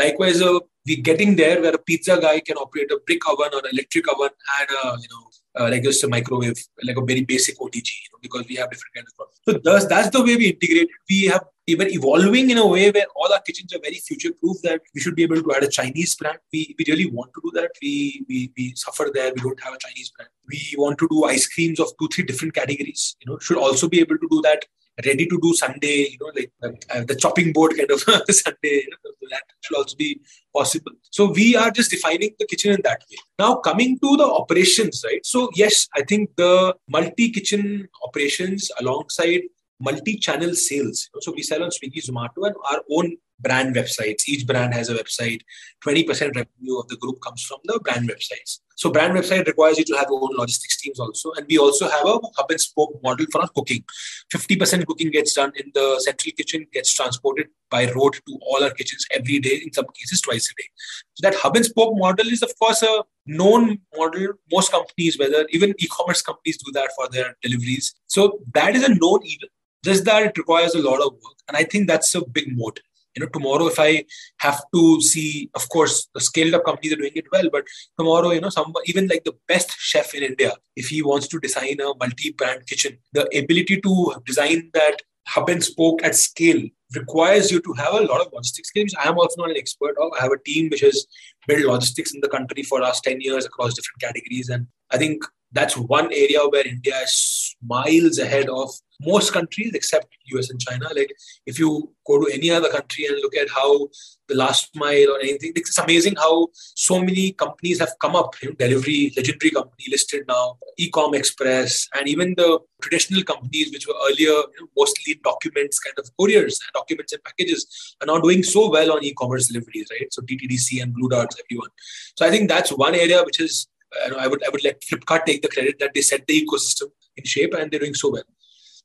[0.02, 3.62] Likewise, uh, we're getting there where a pizza guy can operate a brick oven or
[3.64, 5.24] an electric oven and a, you know,
[5.58, 8.70] uh, like just a microwave, like a very basic OTG, you know, because we have
[8.70, 9.40] different kinds of products.
[9.46, 10.90] So thus, that's the way we integrate.
[11.08, 14.56] We have even evolving in a way where all our kitchens are very future proof
[14.62, 16.38] that we should be able to add a Chinese brand.
[16.52, 17.70] We, we really want to do that.
[17.82, 19.32] We, we we suffer there.
[19.34, 20.30] We don't have a Chinese brand.
[20.48, 23.16] We want to do ice creams of two, three different categories.
[23.20, 24.64] You know, should also be able to do that
[25.06, 28.90] ready to do sundae, you know, like uh, the chopping board kind of sundae, you
[28.90, 30.20] know, that should also be
[30.54, 30.92] possible.
[31.10, 33.16] So we are just defining the kitchen in that way.
[33.38, 35.24] Now coming to the operations, right?
[35.24, 39.42] So yes, I think the multi-kitchen operations alongside
[39.80, 41.08] multi-channel sales.
[41.20, 44.28] So we sell on Swiggy, Zomato, and our own brand websites.
[44.28, 45.40] Each brand has a website.
[45.84, 48.60] 20% revenue of the group comes from the brand websites.
[48.76, 51.32] So brand website requires you to have your own logistics teams also.
[51.36, 53.84] And we also have a hub and spoke model for our cooking.
[54.32, 58.70] 50% cooking gets done in the central kitchen, gets transported by road to all our
[58.70, 60.68] kitchens every day, in some cases twice a day.
[61.14, 64.28] So that hub and spoke model is of course a known model.
[64.52, 67.94] Most companies, whether even e-commerce companies do that for their deliveries.
[68.06, 69.48] So that is a known evil.
[69.84, 71.38] Just that it requires a lot of work.
[71.48, 72.80] And I think that's a big moat
[73.16, 74.04] you know tomorrow if i
[74.38, 77.64] have to see of course the scaled up companies are doing it well but
[77.98, 81.40] tomorrow you know some even like the best chef in india if he wants to
[81.40, 86.62] design a multi brand kitchen the ability to design that hub and spoke at scale
[86.94, 88.94] requires you to have a lot of logistics skills.
[89.02, 90.10] I am also not an expert of.
[90.18, 91.06] I have a team which has
[91.46, 94.48] built logistics in the country for last 10 years across different categories.
[94.48, 100.06] And I think that's one area where India is miles ahead of most countries except
[100.32, 100.88] US and China.
[100.94, 101.12] Like
[101.46, 103.88] if you go to any other country and look at how
[104.28, 108.34] the last mile or anything, it's amazing how so many companies have come up.
[108.42, 113.86] You know, Delhivery, legendary company listed now, Ecom Express, and even the traditional companies which
[113.86, 118.18] were earlier you know, mostly documents, kind of couriers, uh, documents and packages, are now
[118.18, 120.12] doing so well on e-commerce deliveries, right?
[120.12, 121.70] So DTDC and Blue Darts, everyone.
[122.16, 125.24] So I think that's one area which is uh, I would I would let Flipkart
[125.24, 128.22] take the credit that they set the ecosystem in shape and they're doing so well.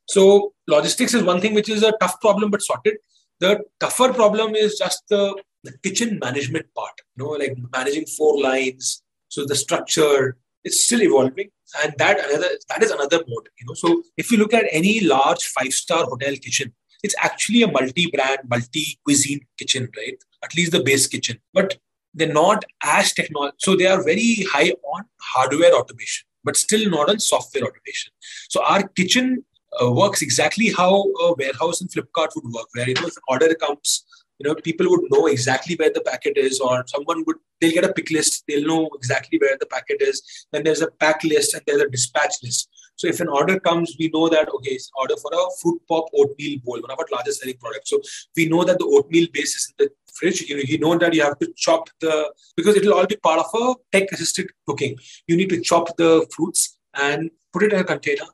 [0.08, 2.98] So logistics is one thing which is a tough problem but sorted.
[3.40, 6.94] The tougher problem is just the, the kitchen management part.
[7.16, 9.02] You know, like managing four lines.
[9.30, 11.50] So the structure is still evolving,
[11.84, 13.50] and that another that is another mode.
[13.60, 17.64] You know, so if you look at any large five star hotel kitchen, it's actually
[17.64, 20.18] a multi-brand, multi-cuisine kitchen, right?
[20.44, 21.78] At least the base kitchen, but
[22.14, 23.56] they're not as technology.
[23.60, 28.14] So they are very high on hardware automation, but still not on software automation.
[28.50, 29.44] So our kitchen
[29.82, 33.24] uh, works exactly how a warehouse in Flipkart would work, where you know if an
[33.28, 34.06] order comes,
[34.40, 37.86] you know people would know exactly where the packet is, or someone would they'll get
[37.86, 40.22] a pick list, they'll know exactly where the packet is.
[40.52, 42.70] Then there's a pack list and there's a dispatch list.
[42.98, 46.06] So if an order comes, we know that okay, it's order for a fruit pop
[46.18, 47.90] oatmeal bowl, one of our largest selling products.
[47.90, 48.02] So
[48.36, 50.42] we know that the oatmeal base is in the fridge.
[50.42, 53.40] You know, you know that you have to chop the because it'll all be part
[53.40, 54.98] of a tech assisted cooking.
[55.28, 58.26] You need to chop the fruits and put it in a container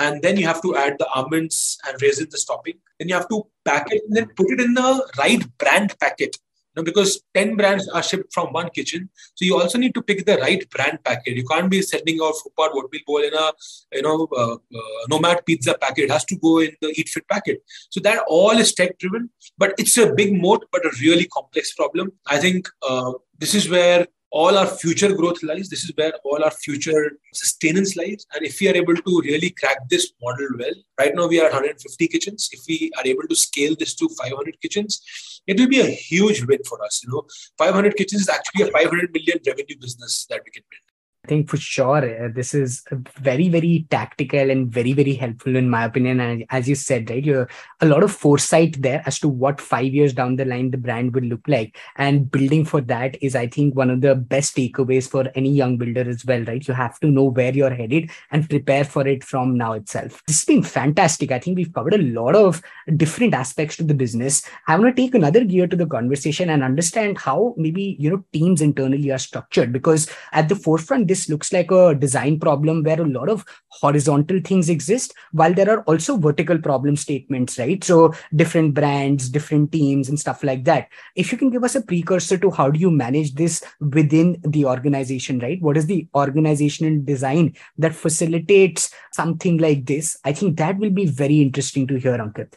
[0.00, 2.78] and then you have to add the almonds and raisins, the topping.
[2.98, 6.36] Then you have to pack it and then put it in the right brand packet.
[6.76, 9.10] Know, because 10 brands are shipped from one kitchen.
[9.34, 11.36] So you also need to pick the right brand packet.
[11.36, 13.52] You can't be sending out Fruit Pop Oatmeal Bowl in a,
[13.92, 16.04] you know, uh, uh, Nomad Pizza packet.
[16.04, 17.60] It has to go in the Eat Fit packet.
[17.90, 21.74] So that all is tech driven, but it's a big moat, but a really complex
[21.74, 22.12] problem.
[22.28, 25.68] I think uh, this is where all our future growth lies.
[25.68, 28.26] This is where all our future sustenance lies.
[28.34, 31.50] And if we are able to really crack this model well, right now we are
[31.50, 32.48] 150 kitchens.
[32.52, 35.02] If we are able to scale this to 500 kitchens,
[35.46, 37.02] it will be a huge win for us.
[37.02, 37.26] You know,
[37.58, 40.89] 500 kitchens is actually a 500 million revenue business that we can build.
[41.24, 42.82] I think for sure uh, this is
[43.18, 46.18] very, very tactical and very, very helpful in my opinion.
[46.18, 47.48] And as you said, right, you're
[47.82, 51.14] a lot of foresight there as to what five years down the line the brand
[51.14, 51.76] will look like.
[51.96, 55.76] And building for that is, I think, one of the best takeaways for any young
[55.76, 56.66] builder as well, right?
[56.66, 60.22] You have to know where you're headed and prepare for it from now itself.
[60.26, 61.32] This has been fantastic.
[61.32, 62.62] I think we've covered a lot of
[62.96, 64.42] different aspects to the business.
[64.68, 68.24] I want to take another gear to the conversation and understand how maybe, you know,
[68.32, 73.00] teams internally are structured because at the forefront, this looks like a design problem where
[73.02, 73.44] a lot of
[73.80, 77.82] horizontal things exist while there are also vertical problem statements right?
[77.82, 80.88] So different brands different teams and stuff like that.
[81.16, 84.64] If you can give us a precursor to how do you manage this within the
[84.66, 85.60] organization right?
[85.60, 90.16] What is the organizational design that facilitates something like this?
[90.24, 92.54] I think that will be very interesting to hear ankit.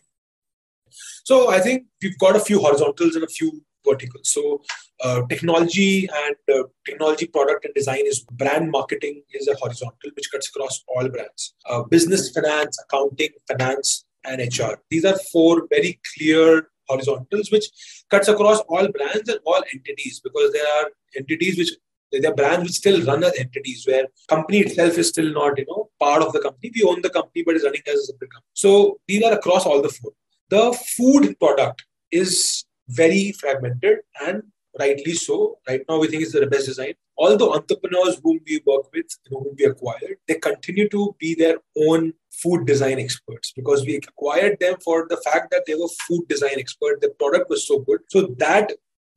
[1.24, 3.51] So i think we've got a few horizontals and a few
[3.86, 4.29] verticals.
[4.29, 4.61] So
[5.03, 10.29] uh, technology and uh, technology product and design is brand marketing is a horizontal which
[10.31, 11.53] cuts across all brands.
[11.69, 14.75] Uh, business, finance, accounting, finance, and HR.
[14.89, 17.65] These are four very clear horizontals which
[18.09, 21.71] cuts across all brands and all entities because there are entities which
[22.11, 25.65] there are brands which still run as entities where company itself is still not you
[25.69, 28.34] know part of the company we own the company but is running as a separate
[28.34, 30.11] company so these are across all the four
[30.49, 30.65] the
[30.95, 34.43] food product is very fragmented and
[34.79, 35.57] rightly so.
[35.67, 36.93] Right now, we think it's the best design.
[37.15, 41.15] All the entrepreneurs whom we work with, you know, whom we acquired, they continue to
[41.19, 45.75] be their own food design experts because we acquired them for the fact that they
[45.75, 46.99] were food design experts.
[47.01, 47.99] The product was so good.
[48.09, 48.71] So that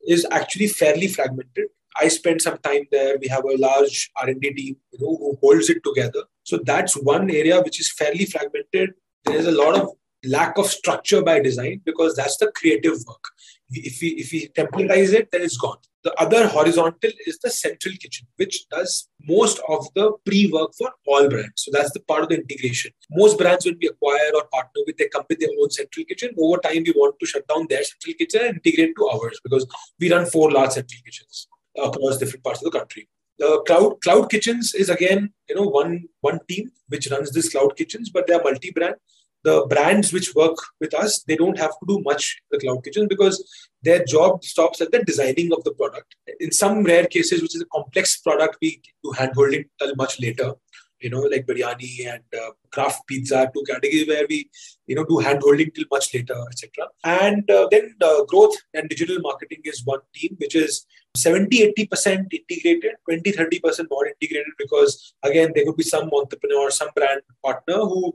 [0.07, 1.67] is actually fairly fragmented.
[1.99, 3.17] I spent some time there.
[3.19, 6.23] We have a large R&D team, you know, who holds it together.
[6.43, 8.91] So that's one area which is fairly fragmented.
[9.25, 9.89] There is a lot of
[10.23, 13.23] lack of structure by design because that's the creative work.
[13.69, 15.77] If we if we templatize it, then it's gone.
[16.03, 21.27] The other horizontal is the central kitchen, which does most of the pre-work for all
[21.27, 21.63] brands.
[21.63, 22.91] So that's the part of the integration.
[23.11, 26.29] Most brands, when we acquire or partner with, they come with their own central kitchen.
[26.37, 29.67] Over time, we want to shut down their central kitchen and integrate to ours because
[29.99, 31.47] we run four large central kitchens
[31.77, 33.09] across different parts of the country.
[33.39, 37.75] The cloud cloud kitchens is again, you know, one one team which runs this cloud
[37.75, 38.95] kitchens, but they are multi-brand
[39.43, 43.07] the brands which work with us, they don't have to do much the cloud kitchen
[43.07, 43.43] because
[43.83, 46.15] their job stops at the designing of the product.
[46.39, 50.53] In some rare cases, which is a complex product, we do handholding till much later.
[50.99, 54.49] You know, like biryani and uh, craft pizza, two categories where we,
[54.87, 56.87] you know, do handholding till much later, etc.
[57.03, 60.85] And uh, then the growth and digital marketing is one team, which is
[61.17, 66.71] 70 80% integrated 20 30% not integrated because again there could be some entrepreneur or
[66.71, 68.13] some brand partner who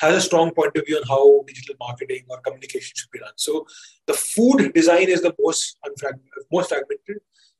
[0.00, 3.36] has a strong point of view on how digital marketing or communication should be done.
[3.36, 3.66] so
[4.06, 6.20] the food design is the most unfrag-
[6.52, 7.18] most fragmented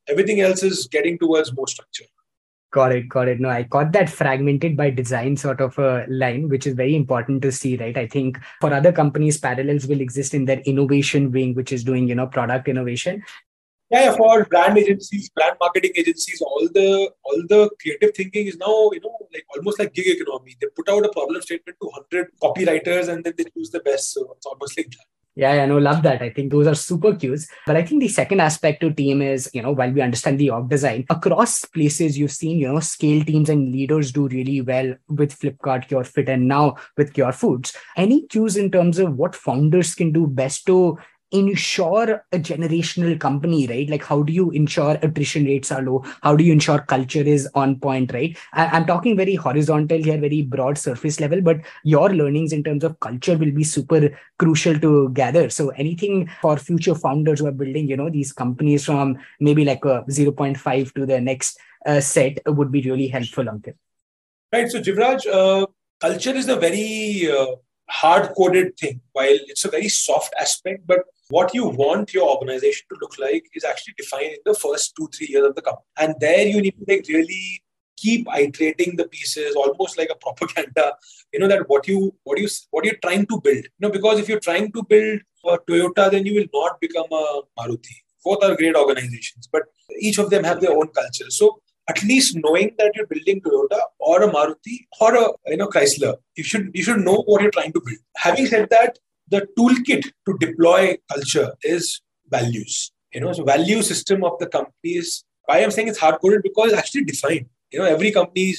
[0.08, 2.10] everything else is getting towards more structure
[2.76, 3.40] Got it, got it.
[3.40, 7.40] No, I got that fragmented by design sort of a line, which is very important
[7.40, 7.96] to see, right?
[7.96, 12.06] I think for other companies, parallels will exist in their innovation wing, which is doing,
[12.06, 13.22] you know, product innovation
[13.90, 18.90] yeah, for brand agencies, brand marketing agencies, all the all the creative thinking is now
[18.92, 20.56] you know like almost like gig economy.
[20.60, 24.12] They put out a problem statement to hundred copywriters and then they choose the best.
[24.12, 25.15] So it's almost like that.
[25.38, 26.22] Yeah, yeah, no, love that.
[26.22, 27.46] I think those are super cues.
[27.66, 30.48] But I think the second aspect to team is, you know, while we understand the
[30.48, 34.94] org design, across places you've seen, you know, scale teams and leaders do really well
[35.08, 37.76] with Flipkart, CureFit, and now with Cure Foods.
[37.98, 40.96] Any cues in terms of what founders can do best to
[41.38, 43.88] ensure a generational company, right?
[43.88, 46.04] Like, how do you ensure attrition rates are low?
[46.22, 48.36] How do you ensure culture is on point, right?
[48.52, 52.84] I- am talking very horizontal here, very broad surface level, but your learnings in terms
[52.84, 55.48] of culture will be super crucial to gather.
[55.50, 59.84] So, anything for future founders who are building, you know, these companies from maybe like
[59.84, 63.74] a 0.5 to the next uh, set would be really helpful, Ankit.
[64.52, 64.70] Right.
[64.70, 65.66] So, Jivraj, uh,
[66.00, 67.56] culture is a very uh,
[67.88, 72.86] hard coded thing, while it's a very soft aspect, but what you want your organization
[72.90, 75.84] to look like is actually defined in the first two, three years of the company.
[75.98, 77.62] And there you need to like really
[77.96, 80.92] keep iterating the pieces almost like a propaganda
[81.32, 83.64] you know that what you what you what you're trying to build.
[83.64, 87.06] You know because if you're trying to build a toyota then you will not become
[87.10, 87.96] a maruti.
[88.24, 89.62] Both are great organizations but
[89.98, 91.30] each of them have their own culture.
[91.30, 95.68] So at least knowing that you're building toyota or a maruti or a you know
[95.68, 97.98] chrysler you should you should know what you're trying to build.
[98.16, 98.98] Having said that
[99.28, 102.92] the toolkit to deploy culture is values.
[103.12, 105.24] You know, so value system of the companies.
[105.44, 107.46] Why I'm saying it's hard coded because it's actually defined.
[107.70, 108.54] You know, every company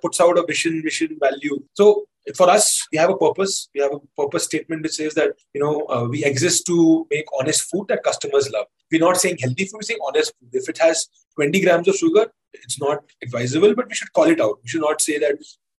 [0.00, 1.62] puts out a vision, mission, value.
[1.74, 2.04] So
[2.36, 3.68] for us, we have a purpose.
[3.74, 7.26] We have a purpose statement which says that you know uh, we exist to make
[7.38, 8.66] honest food that customers love.
[8.90, 9.78] We're not saying healthy food.
[9.78, 10.50] We're saying honest food.
[10.52, 14.40] If it has 20 grams of sugar, it's not advisable, but we should call it
[14.40, 14.58] out.
[14.62, 15.36] We should not say that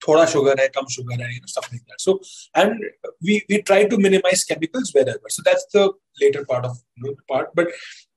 [0.08, 2.20] थोड़ा sugar है, कम sugar है you know stuff like that so
[2.58, 2.86] and
[3.26, 5.92] we we try to minimise chemicals where so that's the
[6.22, 6.82] latter part of
[7.30, 7.72] part but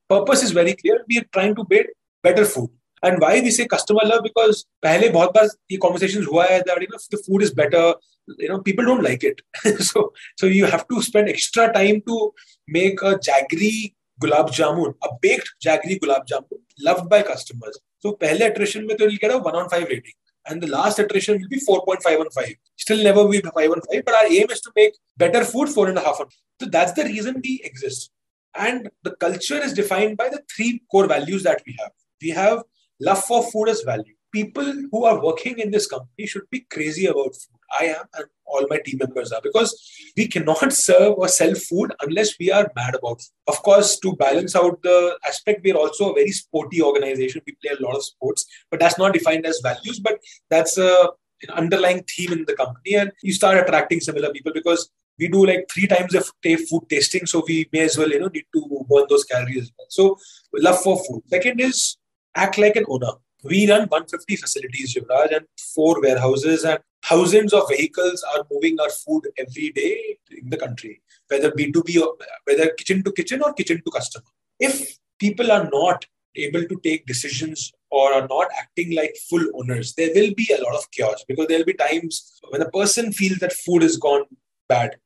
[0.09, 2.69] purpose is very clear we are trying to bet better food
[3.03, 6.81] and why we say customer love because पहले बहुत बार ये conversation हुआ है that
[6.81, 9.41] you know the food is better you know people don't like it
[9.83, 12.33] so so you have to spend extra time to
[12.67, 13.71] make a jaggery
[14.19, 19.09] gulab jamun a baked jaggery gulab jamun loved by customers तो पहले अट्रेशन में तो
[19.11, 20.13] कह रहा हूँ on five rating
[20.47, 22.55] and the last iteration will be 4.515.
[22.75, 25.97] Still never will be 515, but our aim is to make better food four and
[25.97, 26.17] a half.
[26.59, 28.11] So that's the reason we exist.
[28.55, 31.91] And the culture is defined by the three core values that we have.
[32.21, 32.63] We have
[32.99, 34.13] love for food as value.
[34.31, 37.56] People who are working in this company should be crazy about food.
[37.79, 39.41] I am, and all my team members are.
[39.41, 39.75] Because
[40.15, 43.21] we cannot serve or sell food unless we are mad about.
[43.47, 47.41] Of course, to balance out the aspect, we're also a very sporty organization.
[47.45, 51.09] We play a lot of sports, but that's not defined as values, but that's a
[51.43, 52.95] an underlying theme in the company.
[52.95, 54.89] And you start attracting similar people because
[55.19, 58.19] we do like three times a day food tasting so we may as well you
[58.19, 60.17] know need to burn those calories so
[60.53, 61.23] love for food.
[61.27, 61.97] Second is
[62.35, 63.13] act like an owner
[63.47, 65.45] we run 150 facilities Jivraj, and
[65.75, 71.01] four warehouses and thousands of vehicles are moving our food every day in the country
[71.29, 74.25] whether b2b or whether kitchen to kitchen or kitchen to customer
[74.59, 79.93] if people are not able to take decisions or are not acting like full owners,
[79.95, 83.11] there will be a lot of chaos because there will be times when a person
[83.11, 84.23] feels that food is gone
[84.67, 84.97] bad,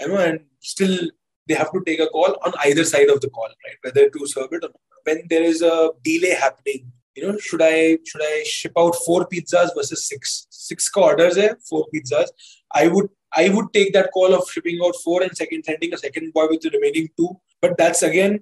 [0.00, 0.98] you know, and still
[1.46, 3.76] they have to take a call on either side of the call, right?
[3.82, 4.80] Whether to serve it or not.
[5.04, 9.26] When there is a delay happening, you know, should I should I ship out four
[9.26, 10.46] pizzas versus six?
[10.50, 12.28] Six orders, hai, four pizzas.
[12.72, 15.98] I would I would take that call of shipping out four and second sending a
[15.98, 17.40] second boy with the remaining two.
[17.60, 18.40] But that's again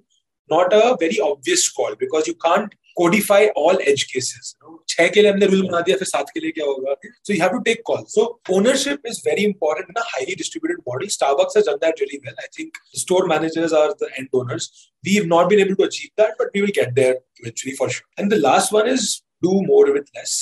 [0.49, 4.56] not a very obvious call because you can't codify all edge cases.
[4.60, 6.94] You know, छह के लिए हमने rule बना दिया फिर सात के लिए क्या होगा
[7.22, 8.26] so you have to take calls so
[8.56, 12.44] ownership is very important in a highly distributed model starbucks has done that really well
[12.44, 14.68] i think store managers are the end owners
[15.08, 18.22] we've not been able to achieve that but we will get there eventually for sure
[18.22, 19.10] and the last one is
[19.48, 20.36] do more with less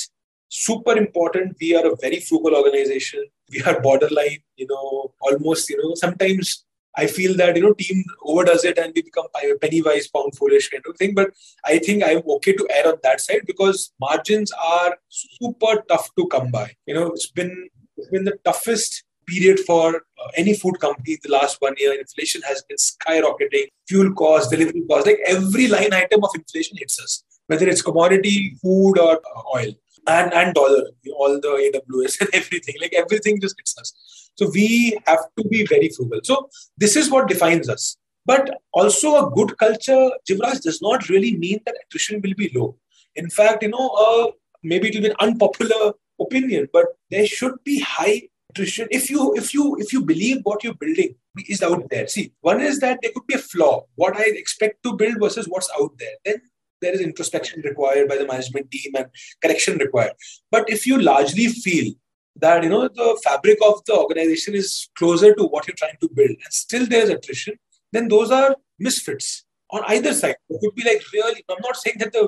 [0.61, 3.27] super important we are a very frugal organization
[3.57, 4.87] we are borderline you know
[5.31, 6.55] almost you know sometimes
[6.96, 9.28] I feel that you know team overdoes it and we become
[9.62, 11.14] penny wise pound foolish kind of thing.
[11.14, 11.32] But
[11.66, 16.28] I think I'm okay to err on that side because margins are super tough to
[16.28, 16.72] come by.
[16.86, 21.32] You know, it's been it's been the toughest period for uh, any food company the
[21.32, 21.94] last one year.
[22.00, 23.68] Inflation has been skyrocketing.
[23.88, 28.58] Fuel costs, delivery costs, like every line item of inflation hits us, whether it's commodity,
[28.62, 29.74] food, or uh, oil,
[30.08, 32.76] and and dollar, you know, all the AWS and everything.
[32.82, 33.94] Like everything just hits us.
[34.42, 36.20] So we have to be very frugal.
[36.24, 37.96] So this is what defines us.
[38.26, 42.76] But also a good culture, Jivraj, does not really mean that attrition will be low.
[43.16, 44.32] In fact, you know, uh,
[44.64, 49.34] maybe it will be an unpopular opinion, but there should be high attrition if you
[49.36, 51.16] if you if you believe what you're building
[51.48, 52.08] is out there.
[52.08, 53.86] See, one is that there could be a flaw.
[53.96, 56.16] What I expect to build versus what's out there.
[56.26, 56.42] Then
[56.82, 59.06] there is introspection required by the management team and
[59.44, 60.14] correction required.
[60.50, 61.94] But if you largely feel
[62.42, 66.10] that you know the fabric of the organization is closer to what you're trying to
[66.14, 66.30] build.
[66.30, 67.56] And still there's attrition
[67.92, 70.36] then those are misfits on either side.
[70.50, 72.28] It could be like really i'm not saying that the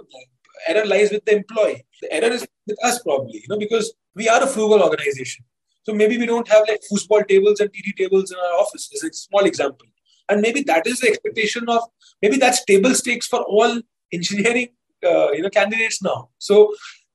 [0.67, 1.85] error lies with the employee.
[2.01, 5.45] The error is with us probably you know because we are a frugal organization.
[5.83, 9.03] So maybe we don't have like foosball tables and TT tables in our office is
[9.03, 9.87] a small example.
[10.29, 11.81] And maybe that is the expectation of
[12.21, 13.81] maybe that's table stakes for all
[14.13, 14.69] engineering
[15.05, 16.29] uh, you know candidates now.
[16.37, 16.73] So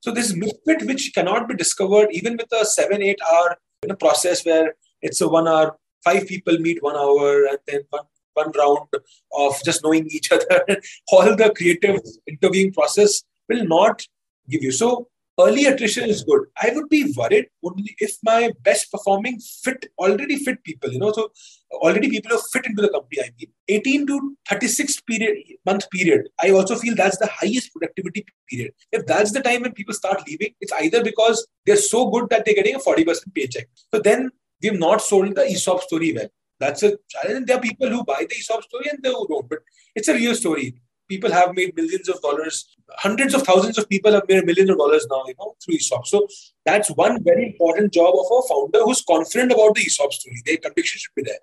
[0.08, 3.94] so this misfit which cannot be discovered even with a seven, eight hour you know,
[3.94, 8.50] process where it's a one hour, five people meet one hour and then one, one
[8.56, 8.88] round
[9.36, 10.64] of just knowing each other.
[11.12, 14.06] All the creative interviewing process will not
[14.48, 14.72] give you.
[14.72, 15.08] So
[15.38, 16.46] early attrition is good.
[16.60, 21.12] I would be worried only if my best performing fit already fit people, you know.
[21.12, 21.30] So
[21.72, 23.22] already people who fit into the company.
[23.22, 26.28] I mean, 18 to 36 period month period.
[26.40, 28.72] I also feel that's the highest productivity period.
[28.92, 32.44] If that's the time when people start leaving, it's either because they're so good that
[32.44, 33.68] they're getting a 40% paycheck.
[33.94, 34.30] So then
[34.62, 36.28] we've not sold the ESOP story well.
[36.60, 37.46] That's a challenge.
[37.46, 39.60] There are people who buy the ESOP story and they don't, but
[39.94, 42.76] it's a real story people have made millions of dollars.
[42.98, 46.06] Hundreds of thousands of people have made millions of dollars now, you know, through ESOPs.
[46.06, 46.26] So
[46.64, 50.42] that's one very important job of a founder who's confident about the ESOP story.
[50.44, 51.38] Their conviction should be there.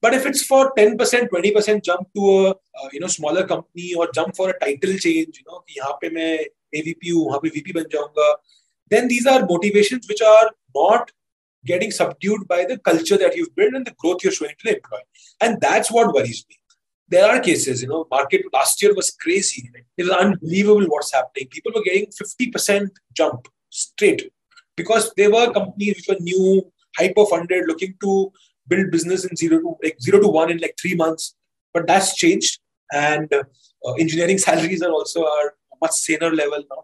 [0.00, 4.08] But if it's for 10%, 20% jump to a, uh, you know, smaller company or
[4.12, 5.62] jump for a title change, you know,
[6.74, 7.72] AVP VP
[8.90, 11.10] then these are motivations which are not
[11.64, 14.76] getting subdued by the culture that you've built and the growth you're showing to the
[14.76, 15.02] employee.
[15.40, 16.59] And that's what worries me
[17.10, 19.68] there are cases, you know, market last year was crazy.
[19.96, 21.48] It was unbelievable what's happening.
[21.50, 24.32] People were getting 50% jump straight
[24.76, 28.32] because they were companies which were new, hyper funded, looking to
[28.68, 31.34] build business in zero to like zero to one in like three months.
[31.74, 32.60] But that's changed,
[32.92, 36.82] and uh, engineering salaries are also are much saner level now.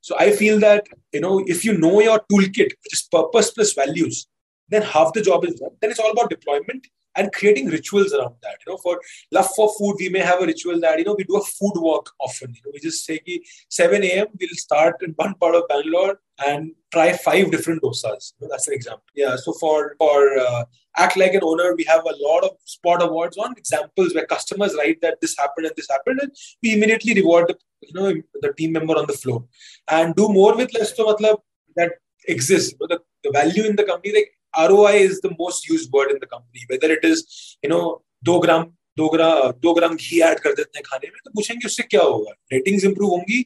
[0.00, 3.74] So I feel that you know if you know your toolkit, which is purpose plus
[3.74, 4.26] values,
[4.68, 5.70] then half the job is done.
[5.80, 6.86] Then it's all about deployment
[7.18, 8.56] and creating rituals around that.
[8.64, 9.00] You know, for
[9.32, 11.76] love for food, we may have a ritual that you know we do a food
[11.88, 12.54] walk often.
[12.54, 14.26] You know, we just say ki 7 a.m.
[14.40, 18.32] we'll start in one part of Bangalore and try five different dosas.
[18.40, 19.04] You know, that's an example.
[19.14, 19.36] Yeah.
[19.36, 20.64] So for for uh,
[20.96, 24.74] act like an owner, we have a lot of spot awards on examples where customers
[24.78, 28.12] write that this happened and this happened, and we immediately reward the you know
[28.46, 29.44] the team member on the floor
[29.88, 30.96] and do more with less.
[30.96, 31.38] So, matlab,
[31.76, 31.92] that
[32.26, 32.72] exists.
[32.72, 36.11] You know, the, the value in the company, like ROI is the most used word
[36.11, 36.65] in the company.
[36.69, 37.25] Whether it is,
[37.63, 37.83] you know,
[38.25, 38.63] दो ग्राम
[38.97, 42.01] दो ग्राम दो ग्राम घी add कर देते हैं खाने में तो पूछेंगे उससे क्या
[42.01, 43.45] होगा रेटिंग्स इंप्रूव होंगी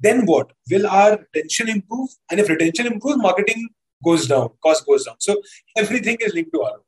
[0.00, 3.62] then what will our retention improve and if retention improves marketing
[4.02, 5.34] goes down cost goes down so
[5.82, 6.81] everything is linked to ROI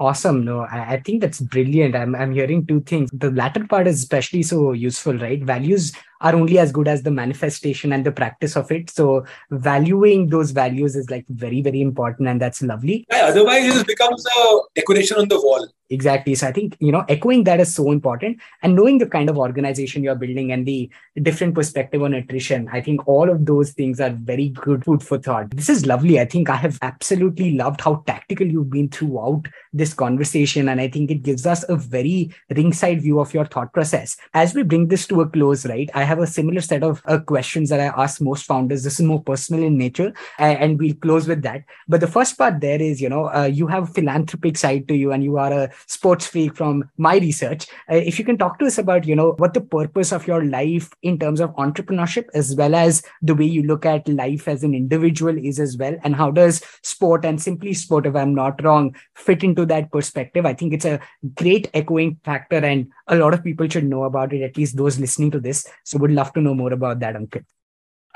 [0.00, 0.46] Awesome.
[0.46, 1.94] No, I, I, think that's brilliant.
[1.94, 3.10] I'm, I'm hearing two things.
[3.12, 5.44] The latter part is especially so useful, right?
[5.44, 5.92] Values
[6.22, 8.88] are only as good as the manifestation and the practice of it.
[8.88, 12.28] So valuing those values is like very, very important.
[12.28, 13.04] And that's lovely.
[13.10, 15.68] Yeah, otherwise it becomes a decoration on the wall.
[15.92, 16.36] Exactly.
[16.36, 19.36] So I think, you know, echoing that is so important and knowing the kind of
[19.36, 20.88] organization you're building and the
[21.20, 22.68] different perspective on attrition.
[22.72, 25.50] I think all of those things are very good food for thought.
[25.50, 26.20] This is lovely.
[26.20, 30.68] I think I have absolutely loved how tactical you've been throughout this conversation.
[30.68, 34.16] And I think it gives us a very ringside view of your thought process.
[34.32, 35.90] As we bring this to a close, right?
[35.92, 38.84] I have a similar set of uh, questions that I ask most founders.
[38.84, 41.64] This is more personal in nature, and we'll close with that.
[41.88, 44.94] But the first part there is, you know, uh, you have a philanthropic side to
[44.94, 47.66] you, and you are a sports freak from my research.
[47.90, 50.44] Uh, if you can talk to us about, you know, what the purpose of your
[50.44, 54.62] life in terms of entrepreneurship, as well as the way you look at life as
[54.62, 58.62] an individual is as well, and how does sport and simply sport, if I'm not
[58.64, 60.46] wrong, fit into that perspective?
[60.46, 61.00] I think it's a
[61.34, 64.98] great echoing factor, and a lot of people should know about it, at least those
[64.98, 65.66] listening to this.
[65.84, 67.44] So would love to know more about that, Ankit.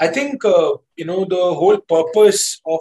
[0.01, 2.81] I think, uh, you know, the whole purpose of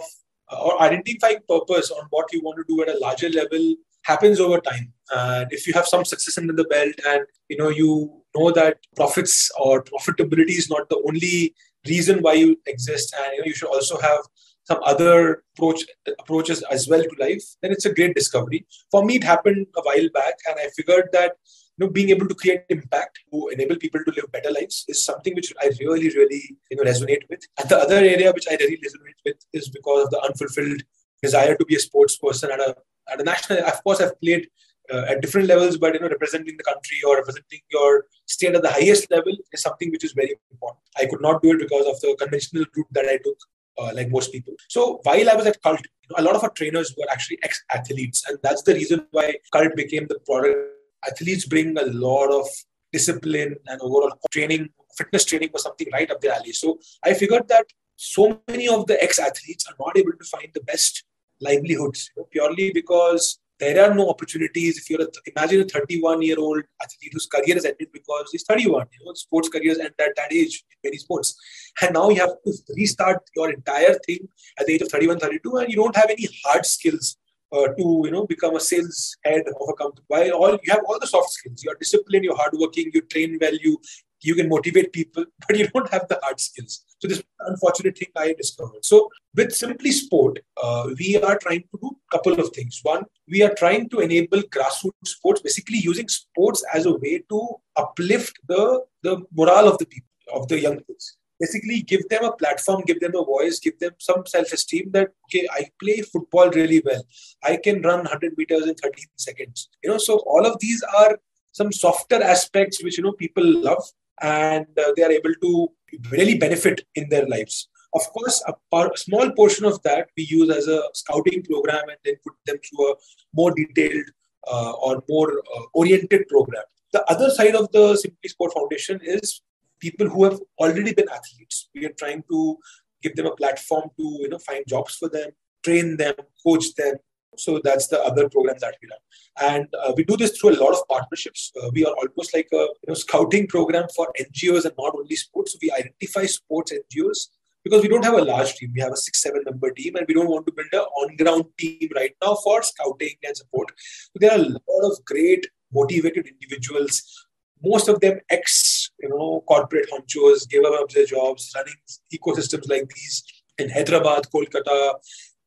[0.52, 3.74] or identifying purpose on what you want to do at a larger level
[4.04, 4.92] happens over time.
[5.14, 8.78] And if you have some success under the belt and, you know, you know that
[8.96, 11.54] profits or profitability is not the only
[11.86, 14.20] reason why you exist and you, know, you should also have
[14.64, 15.84] some other approach
[16.18, 19.82] approaches as well to life then it's a great discovery for me it happened a
[19.82, 21.32] while back and i figured that
[21.76, 25.04] you know, being able to create impact to enable people to live better lives is
[25.04, 27.40] something which I really, really, you know, resonate with.
[27.58, 30.82] And the other area which I really resonate with is because of the unfulfilled
[31.22, 32.76] desire to be a sports person at a
[33.10, 33.58] at a national.
[33.64, 34.48] Of course, I've played
[34.92, 38.62] uh, at different levels, but you know, representing the country or representing your state at
[38.62, 40.80] the highest level is something which is very important.
[40.96, 43.38] I could not do it because of the conventional route that I took.
[43.76, 44.54] Uh, like most people.
[44.68, 47.40] So while I was at Cult, you know, a lot of our trainers were actually
[47.42, 50.74] ex-athletes, and that's the reason why Cult became the product
[51.08, 52.46] athletes bring a lot of
[52.92, 56.52] discipline and overall training, fitness training was something right up their alley.
[56.52, 60.60] So I figured that so many of the ex-athletes are not able to find the
[60.60, 61.04] best
[61.40, 64.78] livelihoods you know, purely because there are no opportunities.
[64.78, 68.44] If you're a, imagine a 31 year old athlete whose career has ended because he's
[68.44, 68.86] 31.
[68.98, 71.36] You know, sports careers end at that age in many sports,
[71.80, 74.28] and now you have to restart your entire thing
[74.58, 77.16] at the age of 31, 32, and you don't have any hard skills
[77.52, 80.04] uh, to you know become a sales head of a company.
[80.08, 83.54] While all you have all the soft skills, you're disciplined, you're hardworking, you train well,
[83.54, 83.78] you
[84.24, 86.84] you can motivate people, but you don't have the hard skills.
[86.98, 88.84] So this unfortunate thing I discovered.
[88.84, 92.80] So with Simply Sport, uh, we are trying to do a couple of things.
[92.82, 97.48] One, we are trying to enable grassroots sports, basically using sports as a way to
[97.76, 102.32] uplift the the morale of the people, of the young kids basically give them a
[102.32, 106.82] platform, give them a voice, give them some self-esteem that okay, I play football really
[106.84, 107.02] well.
[107.42, 109.68] I can run 100 meters in 13 seconds.
[109.82, 111.18] You know, so all of these are
[111.52, 113.84] some softer aspects which you know people love
[114.22, 115.68] and uh, they are able to
[116.10, 117.68] really benefit in their lives.
[117.94, 121.98] Of course, a, par- small portion of that we use as a scouting program and
[122.04, 122.94] then put them through a
[123.32, 124.04] more detailed
[124.50, 126.64] uh, or more uh, oriented program.
[126.92, 129.42] The other side of the Simply Sport Foundation is
[129.80, 131.68] people who have already been athletes.
[131.74, 132.58] We are trying to
[133.02, 135.30] give them a platform to you know find jobs for them,
[135.64, 136.96] train them, coach them.
[137.36, 140.60] So that's the other program that we run, and uh, we do this through a
[140.62, 141.52] lot of partnerships.
[141.60, 145.16] Uh, we are almost like a you know, scouting program for NGOs and not only
[145.16, 145.56] sports.
[145.60, 147.28] We identify sports NGOs
[147.62, 148.72] because we don't have a large team.
[148.74, 151.16] We have a six, seven member team, and we don't want to build an on
[151.16, 153.72] ground team right now for scouting and support.
[153.78, 157.26] So there are a lot of great motivated individuals
[157.64, 161.80] most of them ex you know corporate honchos gave up their jobs running
[162.16, 163.16] ecosystems like these
[163.58, 164.76] in hyderabad kolkata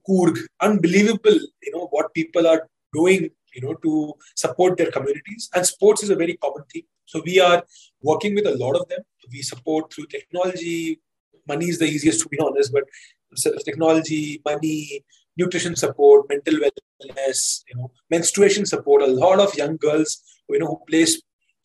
[0.08, 5.50] Coorg, unbelievable you know what people are doing you know to support their communities.
[5.54, 7.64] And sports is a very common theme so we are
[8.02, 9.00] working with a lot of them.
[9.32, 11.00] We support through technology.
[11.48, 12.84] Money is the easiest to be honest but
[13.66, 15.04] technology money
[15.38, 19.02] nutrition support mental wellness you know menstruation support.
[19.02, 21.06] A lot of young girls you know who play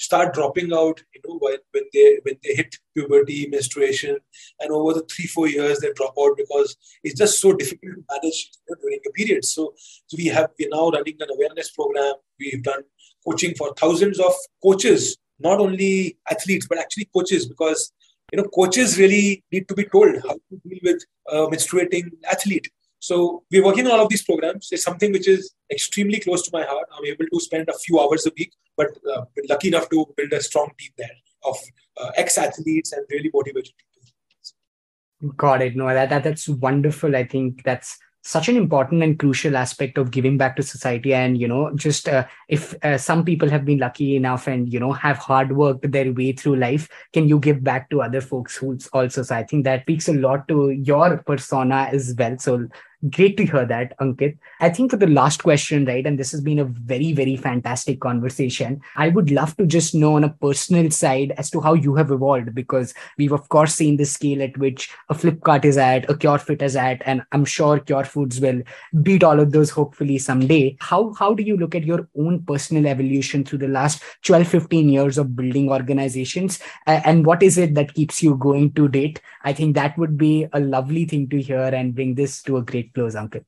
[0.03, 4.16] start dropping out, you know, when, when they when they hit puberty, menstruation,
[4.61, 8.05] and over the three four years they drop out because it's just so difficult to
[8.11, 9.44] manage you know, during the period.
[9.44, 9.74] So,
[10.07, 12.14] so we have we're now running an awareness program.
[12.40, 12.82] We've done
[13.26, 14.32] coaching for thousands of
[14.62, 17.92] coaches, not only athletes but actually coaches, because
[18.32, 22.68] you know coaches really need to be told how to deal with a menstruating athlete.
[23.03, 24.68] So we're working on all of these programs.
[24.70, 26.86] It's something which is extremely close to my heart.
[26.96, 30.32] I'm able to spend a few hours a week, but uh, lucky enough to build
[30.32, 31.11] a strong team there
[31.44, 31.57] of
[32.00, 35.34] uh, ex-athletes and really motivated people.
[35.36, 35.74] Got it.
[35.74, 37.16] No, that, that that's wonderful.
[37.16, 41.38] I think that's such an important and crucial aspect of giving back to society and
[41.38, 44.92] you know just uh, if uh, some people have been lucky enough and you know
[44.92, 48.86] have hard worked their way through life can you give back to other folks who's
[48.88, 52.68] also so i think that speaks a lot to your persona as well so
[53.11, 54.38] Great to hear that, Ankit.
[54.61, 58.00] I think for the last question, right, and this has been a very, very fantastic
[58.00, 58.80] conversation.
[58.94, 62.12] I would love to just know on a personal side as to how you have
[62.12, 66.14] evolved because we've, of course, seen the scale at which a Flipkart is at, a
[66.14, 68.62] CureFit is at, and I'm sure Cure Foods will
[69.03, 70.76] beat all of those hopefully someday.
[70.78, 74.88] How, how do you look at your own personal evolution through the last 12, 15
[74.88, 76.61] years of building organizations?
[76.86, 79.20] Uh, and what is it that keeps you going to date?
[79.42, 82.62] I think that would be a lovely thing to hear and bring this to a
[82.62, 83.45] great close, Ankit?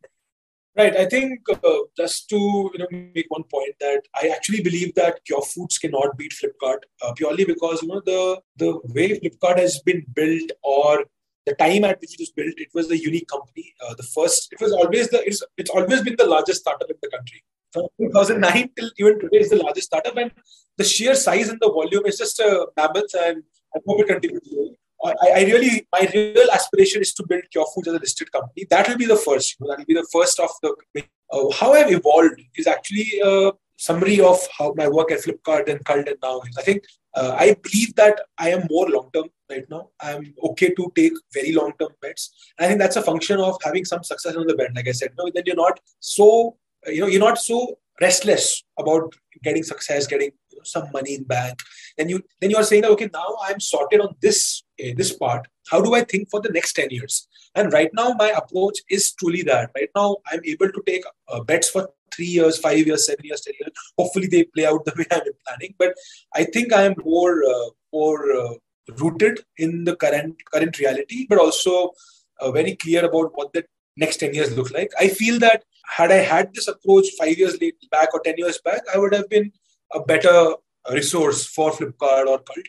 [0.76, 0.96] Right.
[0.96, 5.24] I think uh, just to you know make one point that I actually believe that
[5.24, 9.78] Cure Foods cannot beat Flipkart uh, purely because you know the the way Flipkart has
[9.80, 11.04] been built or
[11.46, 13.74] the time at which it was built, it was a unique company.
[13.86, 16.96] Uh, the first, it was always the it's, it's always been the largest startup in
[17.00, 17.44] the country.
[17.72, 20.32] From 2009 till even today is the largest startup, and
[20.76, 23.44] the sheer size and the volume is just a mammoth, and
[23.76, 24.76] I hope it continues.
[25.04, 28.66] I, I, really, my real aspiration is to build Cure Foods as a listed company.
[28.70, 29.56] That will be the first.
[29.58, 30.74] You know, that will be the first of the.
[31.30, 35.84] Uh, how I've evolved is actually a summary of how my work at Flipkart and
[35.84, 36.40] Cult and now.
[36.58, 36.84] I think
[37.14, 39.90] uh, I believe that I am more long term right now.
[40.00, 42.52] I'm okay to take very long term bets.
[42.58, 44.72] And I think that's a function of having some success on the bed.
[44.74, 49.14] Like I said, no, then you're not so you know you're not so restless about
[49.42, 51.60] getting success, getting you know, some money in bank.
[51.98, 55.12] Then you then you are saying that okay, now I'm sorted on this uh, this
[55.12, 55.48] part.
[55.70, 57.26] How do I think for the next ten years?
[57.54, 59.70] And right now, my approach is truly that.
[59.74, 63.42] Right now, I'm able to take uh, bets for three years, five years, seven years,
[63.42, 63.72] ten years.
[63.98, 65.74] Hopefully, they play out the way I'm planning.
[65.78, 65.94] But
[66.34, 68.54] I think I am more uh, more uh,
[68.98, 71.92] rooted in the current current reality, but also
[72.40, 73.64] uh, very clear about what the
[73.96, 74.90] next ten years look like.
[74.98, 77.58] I feel that had I had this approach five years
[77.90, 79.52] back or 10 years back, I would have been
[79.94, 80.54] a better
[80.92, 82.66] resource for Flipkart or Cult.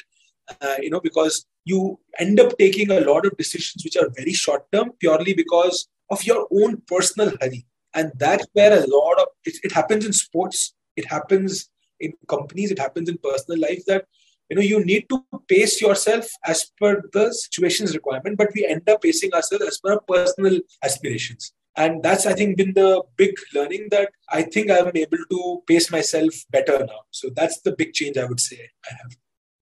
[0.62, 4.34] Uh, you know, because you end up taking a lot of decisions which are very
[4.34, 7.66] short term purely because of your own personal hurry.
[7.96, 11.70] And that's where a lot of it, it happens in sports, it happens
[12.00, 14.06] in companies, it happens in personal life that
[14.50, 18.88] you know you need to pace yourself as per the situation's requirement, but we end
[18.88, 23.34] up pacing ourselves as per our personal aspirations and that's i think been the big
[23.54, 27.94] learning that i think i'm able to pace myself better now so that's the big
[27.94, 29.16] change i would say i have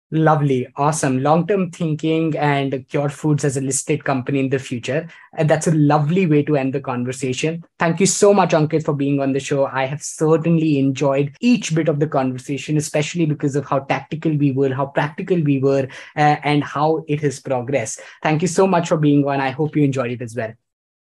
[0.10, 1.22] Lovely, awesome.
[1.22, 5.06] Long term thinking and Cure Foods as a listed company in the future.
[5.34, 7.66] And that's a lovely way to end the conversation.
[7.78, 9.66] Thank you so much, Ankit, for being on the show.
[9.66, 14.54] I have certainly enjoyed each bit of the conversation, especially because of how tactical we
[14.54, 18.00] were, how practical we were, uh, and how it has progressed.
[18.24, 19.42] Thank you so much for being on.
[19.42, 20.54] I hope you enjoyed it as well.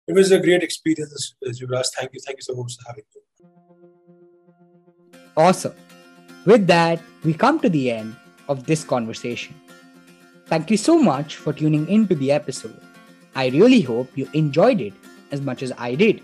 [0.10, 1.86] It was a great experience, uh, Jivraj.
[1.96, 2.20] Thank you.
[2.26, 3.22] Thank you so much for having me.
[5.38, 5.74] Awesome.
[6.46, 8.16] With that, we come to the end
[8.48, 9.54] of this conversation.
[10.48, 12.82] Thank you so much for tuning in to the episode.
[13.36, 14.94] I really hope you enjoyed it
[15.32, 16.24] as much as I did.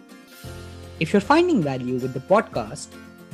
[0.99, 2.87] If you're finding value with the podcast,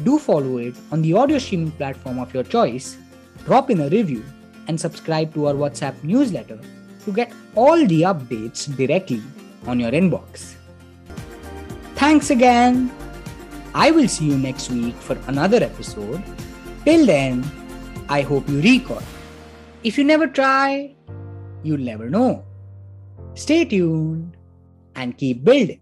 [0.03, 2.97] do follow it on the audio streaming platform of your choice,
[3.45, 4.25] drop in a review,
[4.67, 6.59] and subscribe to our WhatsApp newsletter
[7.05, 9.23] to get all the updates directly
[9.67, 10.55] on your inbox.
[11.95, 12.91] Thanks again.
[13.73, 16.23] I will see you next week for another episode.
[16.85, 17.43] Till then,
[18.09, 19.03] I hope you recall.
[19.83, 20.95] If you never try,
[21.63, 22.45] you'll never know.
[23.35, 24.37] Stay tuned
[24.95, 25.80] and keep building.